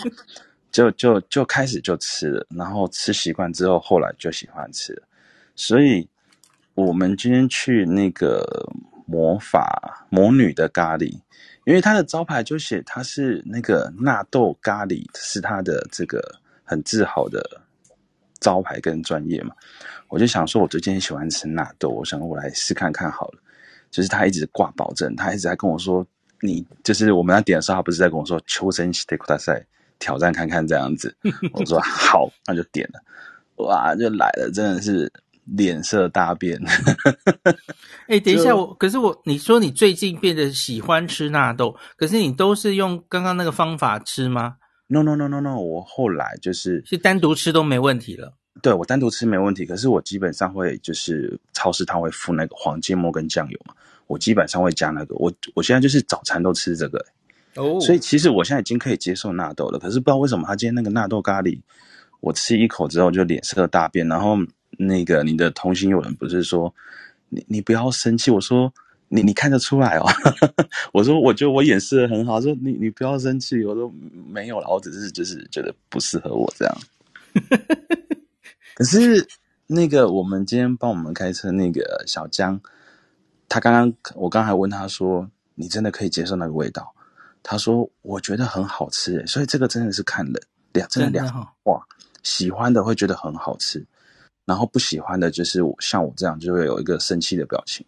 [0.73, 5.03] 就就就开始就吃了，然后吃习惯之后，后来就喜欢吃了。
[5.55, 6.09] 所以，
[6.73, 8.67] 我们今天去那个
[9.05, 11.13] 魔法魔女的咖喱，
[11.65, 16.19] 因为它的招牌就写它是那个纳豆咖喱，是它的这个
[16.63, 17.61] 很自豪的
[18.39, 19.53] 招牌跟专业嘛。
[20.07, 23.39] 我就想说，我最近喜欢吃纳豆，我想我来试看看好了。
[23.91, 26.03] 就是他一直挂保证，他一直在跟我说，
[26.41, 29.63] 你就是我们要点的时候，他不是在跟我说求生西特库大赛
[29.99, 31.15] 挑战看看这样子。
[31.53, 32.99] 我说好，那就点了，
[33.65, 35.11] 哇，就来了，真的是。
[35.45, 36.57] 脸色大变。
[38.07, 44.55] 哎、欸，等一下，我可是我，你说你最近变得喜欢吃纳豆，可是你都是用刚刚那个方法吃吗
[44.87, 48.33] ？No No No No No，我后来就是是单独吃都没问题了。
[48.61, 53.75] 对，我单独吃没问题，可是我基本上会就是超市它会附那个黄芥末跟酱油嘛，
[54.07, 55.15] 我基本上会加那个。
[55.15, 57.05] 我我现在就是早餐都吃这个
[57.55, 57.81] 哦，oh.
[57.81, 59.79] 所以其实我现在已经可以接受纳豆了。
[59.79, 61.59] 可是不知道为什么他今天那个纳豆咖喱，
[62.19, 64.37] 我吃一口之后就脸色大变，然后。
[64.75, 66.73] 那个你的同行友人不是说
[67.29, 68.73] 你你不要生气，我说
[69.07, 70.05] 你你看得出来哦，
[70.91, 73.93] 我说我觉得我掩饰的很好，说你你不要生气，我说
[74.27, 76.75] 没有了，我只是就是觉得不适合我这样。
[78.73, 79.27] 可是
[79.67, 82.59] 那个我们今天帮我们开车那个小江，
[83.47, 86.95] 他刚刚我刚还问他说，你真的可以接受那个味道？
[87.43, 90.33] 他说我觉得很好吃，所以这个真的是看人
[90.71, 91.85] 两真的两哇，
[92.23, 93.85] 喜欢的会觉得很好吃。
[94.45, 97.85] 然后不喜欢的就是我像我这样就会有一个生气的表情，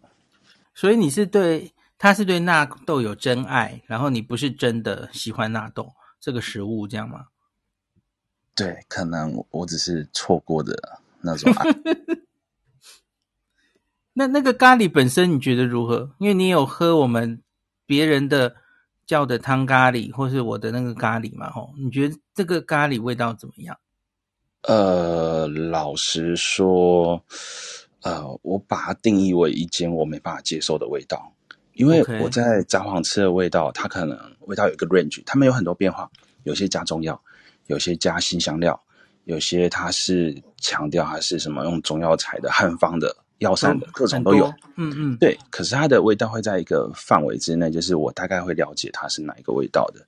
[0.74, 7.26] 所以你是对他是对纳豆有真爱，然后你不是真的喜欢纳豆这个食物，这样吗？
[8.54, 11.66] 对，可能我只是错过的那种爱。
[14.14, 16.14] 那那个咖喱本身你觉得如何？
[16.18, 17.42] 因为你有喝我们
[17.84, 18.56] 别人的
[19.06, 21.48] 叫的汤咖喱，或是我的那个咖喱嘛？
[21.50, 23.78] 吼，你觉得这个咖喱味道怎么样？
[24.62, 27.22] 呃，老实说，
[28.02, 31.32] 呃，我把它定义为一间我没办法接受的味道，
[31.74, 36.10] 因为我在札幌吃的味道，它可能味道有一个 range，它们有很多变化，
[36.42, 37.20] 有些加中药，
[37.66, 38.82] 有些加新香料，
[39.22, 50.06] 有些它是强调它是什么用中药材的汉方的药膳的，各种都有，嗯嗯，对，可是它的味道会在一个范围之内，就是我大概会了解它是哪一个味道的。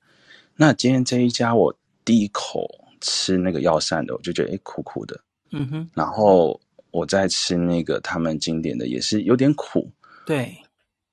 [0.57, 1.75] 那今天这一家，我
[2.05, 2.69] 第一口。
[3.01, 5.21] 吃那个药膳的，我就觉得诶苦苦的，
[5.53, 5.89] 嗯哼。
[5.95, 6.61] 然后
[6.91, 9.89] 我再吃那个他们经典的，也是有点苦，
[10.27, 10.53] 对。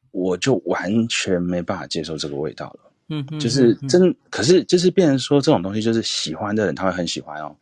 [0.10, 3.40] 我就完全没办法接受这个味道了，嗯哼。
[3.40, 7.56] 就是真，可是就是变成说这种东西，就是喜欢的人他会很喜欢哦。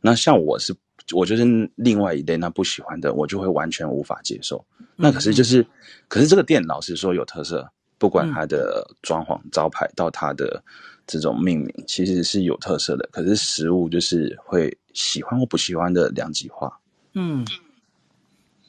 [0.00, 0.74] 那像我是，
[1.14, 4.64] 我就是另外一类，那不喜欢的我就会完全无法接受。
[4.96, 5.66] 那可是就是，
[6.08, 10.62] 可是这个店老实说有特色，不管它的装潢、招牌到它的。
[11.10, 16.78] 这种命名其实是有特色的，可是食物就是会喜欢或不喜欢的两极化。
[17.14, 17.46] 嗯，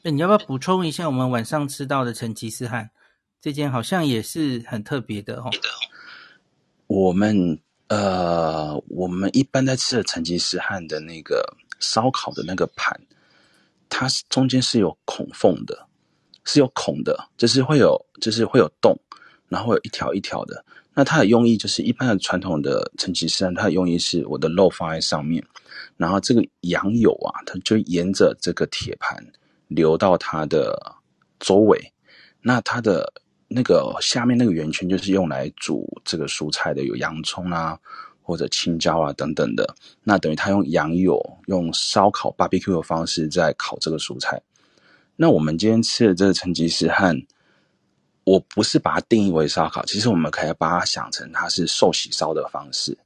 [0.00, 2.88] 那你要不要补充一下我们晚上吃到的成吉思汗
[3.42, 5.50] 这间好像也是很特别的哦。
[6.86, 11.44] 我们呃，我们一般在吃的成吉思汗的那个
[11.80, 12.98] 烧烤的那个盘，
[13.88, 15.86] 它中间是有孔缝的，
[16.44, 18.96] 是有孔的，就是会有，就是会有洞，
[19.48, 20.64] 然后有一条一条的。
[20.92, 25.42] 那它的用意就是一般的传统的成吉思汗，它的用意是我的肉放在上面，
[25.96, 29.24] 然后这个羊油啊，它就沿着这个铁盘
[29.68, 30.76] 流到它的
[31.38, 31.92] 周围。
[32.42, 33.10] 那它的
[33.46, 37.78] 那个下面那个圆圈就是用来煮这个蔬菜的，有洋葱啊
[38.30, 39.74] 或者青椒啊等等的。
[40.04, 44.40] 那等于他用羊油用烧烤 barbecue 的方式在烤这个蔬菜。
[45.16, 47.20] 那我们今天吃的这个成吉思汗。
[48.24, 52.96] 我不是把它定义为烧烤，其实我们可以把它想成它是寿喜烧的方式，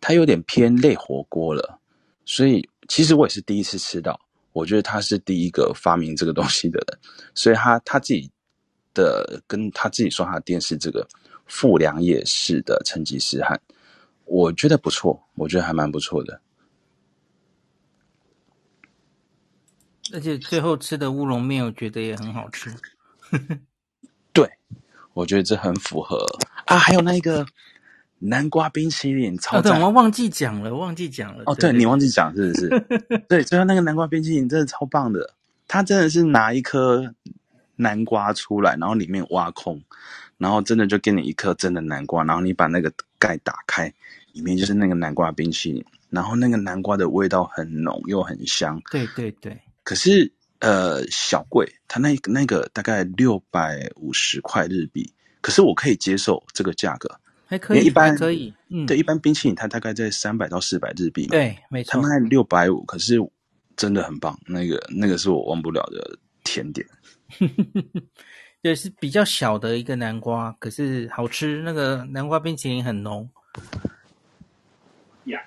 [0.00, 1.78] 它有点偏类火锅了。
[2.24, 4.18] 所以其实我也是第一次吃到，
[4.52, 6.98] 我觉得他是第一个发明这个东西的人，
[7.34, 8.30] 所以他他自己
[8.94, 11.06] 的跟他自己说他的店是这个
[11.46, 13.60] 富良野市的成吉思汗，
[14.24, 16.40] 我觉得不错，我觉得还蛮不错的。
[20.12, 22.72] 而且最后吃的乌龙面，我觉得也很好吃。
[24.32, 24.48] 对，
[25.12, 26.24] 我觉得这很符合
[26.66, 26.78] 啊！
[26.78, 27.44] 还有那个
[28.18, 29.80] 南瓜冰淇淋，超赞！
[29.80, 31.42] 我忘记讲了，忘记讲了。
[31.46, 32.68] 哦，对，你忘记讲是不是？
[33.28, 35.34] 对，最后那个南瓜冰淇淋真的超棒的，
[35.66, 37.14] 他真的是拿一颗
[37.76, 39.82] 南瓜出来，然后里面挖空，
[40.38, 43.92] 然后真的就给你一颗真的南瓜，然后你把那个盖打开，
[44.32, 48.80] 里面就是那个南瓜冰淇淋，然后那个南瓜的味道很浓又很香。
[48.90, 50.32] 对对对，可是。
[50.60, 55.12] 呃，小贵，它那个那个大概六百五十块日币，
[55.42, 63.18] 可是我可以接受这个价格，还可以，一般可以，嗯，对，一般冰淇淋它大概在三百到四百日币嘛，对，没错，他卖六百五，可是
[63.76, 66.86] 真的很棒，那个那个是我忘不了的甜点。
[68.64, 71.60] 对，是比较小的一个南瓜，可是好吃。
[71.60, 73.28] 那个南瓜冰淇淋很浓。
[75.24, 75.38] 呀，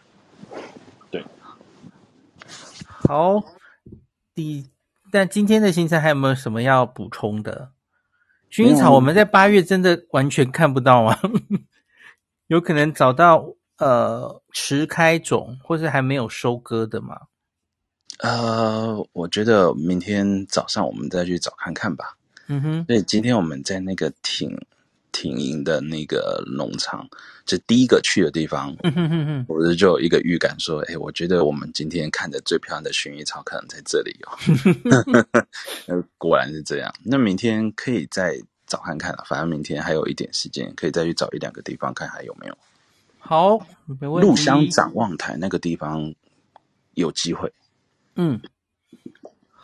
[1.09, 1.25] 对。
[2.85, 3.43] 好，
[4.35, 4.69] 第
[5.11, 7.71] 但今天的行程还有没有什么要补充的？
[8.51, 11.19] 薰衣草我们在八月真的完全看不到啊，
[12.45, 17.21] 有可能找到呃迟开种或是还没有收割的吗？
[18.19, 22.16] 呃，我觉得明天早上我们再去找看看吧。
[22.47, 24.57] 嗯哼，所以今天我们在那个挺
[25.11, 27.07] 挺营的那个农场，
[27.45, 36.05] 就第一个去的地方，嗯哼哼哼，我就有一个预感说，哎，我觉得我们今天看的最漂亮的薰衣草可能在这里哦。
[36.17, 36.93] 果然是这样。
[37.03, 42.57] 那明天可以再找看看了，反正明天还有一点时间，可以再去找一两个地方看还有没有。
[43.17, 43.57] 好，
[43.99, 44.29] 没问题。
[44.29, 46.13] 鹿乡展望台那个地方
[46.93, 47.51] 有机会。
[48.15, 48.39] 嗯，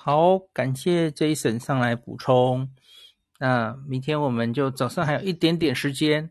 [0.06, 2.68] 好，感谢 Jason 上来补充。
[3.40, 6.30] 那明天我们就早上还有一点点时间，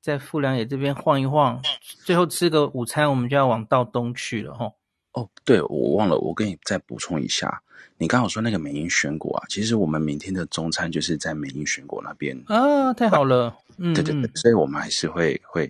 [0.00, 1.60] 在富良野这边晃一晃，
[2.04, 4.74] 最后吃个午餐，我们就要往道东去了吼。
[5.14, 7.60] 哦，对，我忘了，我跟你再补充一下，
[7.96, 12.40] 你刚好说那个美英选果啊，其实我们明天的中餐就是在美英选果那边。
[12.46, 15.66] 啊，太好了，嗯，对对对，所以我们还是会会